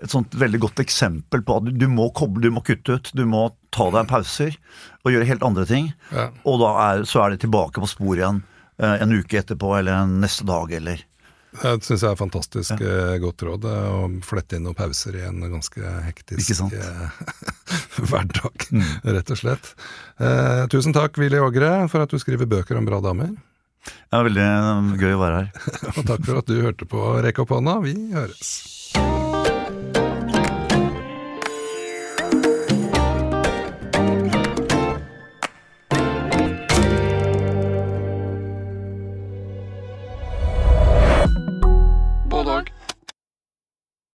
et 0.02 0.10
sånt 0.10 0.34
veldig 0.34 0.60
godt 0.66 0.82
eksempel 0.82 1.44
på 1.46 1.60
at 1.60 1.68
du, 1.68 1.72
du 1.84 1.86
må 1.88 2.10
koble, 2.16 2.42
du 2.42 2.50
må 2.50 2.64
kutte 2.66 2.98
ut. 2.98 3.12
Du 3.14 3.24
må 3.28 3.46
ta 3.70 3.88
deg 3.94 4.10
pauser 4.10 4.58
og 5.04 5.14
gjøre 5.14 5.28
helt 5.30 5.46
andre 5.46 5.66
ting. 5.68 5.92
Ja. 6.10 6.30
Og 6.42 6.60
da 6.64 6.74
er, 6.88 7.06
så 7.08 7.24
er 7.24 7.32
det 7.32 7.44
tilbake 7.46 7.82
på 7.82 7.90
sporet 7.90 8.24
igjen 8.24 8.42
eh, 8.82 8.98
en 8.98 9.14
uke 9.14 9.40
etterpå 9.40 9.76
eller 9.78 10.10
neste 10.10 10.46
dag 10.48 10.72
eller 10.80 11.06
Det 11.62 11.84
syns 11.84 12.02
jeg 12.02 12.08
er 12.08 12.16
fantastisk 12.16 12.80
ja. 12.80 13.16
godt 13.22 13.44
råd, 13.46 13.68
eh, 13.68 13.88
å 13.92 14.10
flette 14.24 14.58
inn 14.58 14.66
noen 14.66 14.78
pauser 14.78 15.20
i 15.20 15.24
en 15.28 15.40
ganske 15.52 15.94
hektisk 16.08 16.62
eh, 16.72 17.22
hverdag, 18.10 18.68
rett 19.04 19.32
og 19.34 19.40
slett. 19.40 19.72
Eh, 20.18 20.66
tusen 20.72 20.96
takk, 20.96 21.20
Willy 21.20 21.40
Ågre, 21.40 21.74
for 21.92 22.04
at 22.04 22.12
du 22.12 22.20
skriver 22.20 22.50
bøker 22.50 22.80
om 22.80 22.88
bra 22.88 23.02
damer. 23.04 23.34
Det 23.82 24.18
er 24.18 24.26
veldig 24.28 24.46
gøy 25.00 25.16
å 25.16 25.22
være 25.22 25.40
her. 25.40 25.48
Og 25.96 26.04
takk 26.06 26.26
for 26.28 26.42
at 26.42 26.50
du 26.50 26.60
hørte 26.62 26.86
på 26.88 27.06
Rekk 27.24 27.42
opp 27.42 27.56
hånda. 27.56 27.78
Vi 27.84 27.96
høres. 28.14 28.52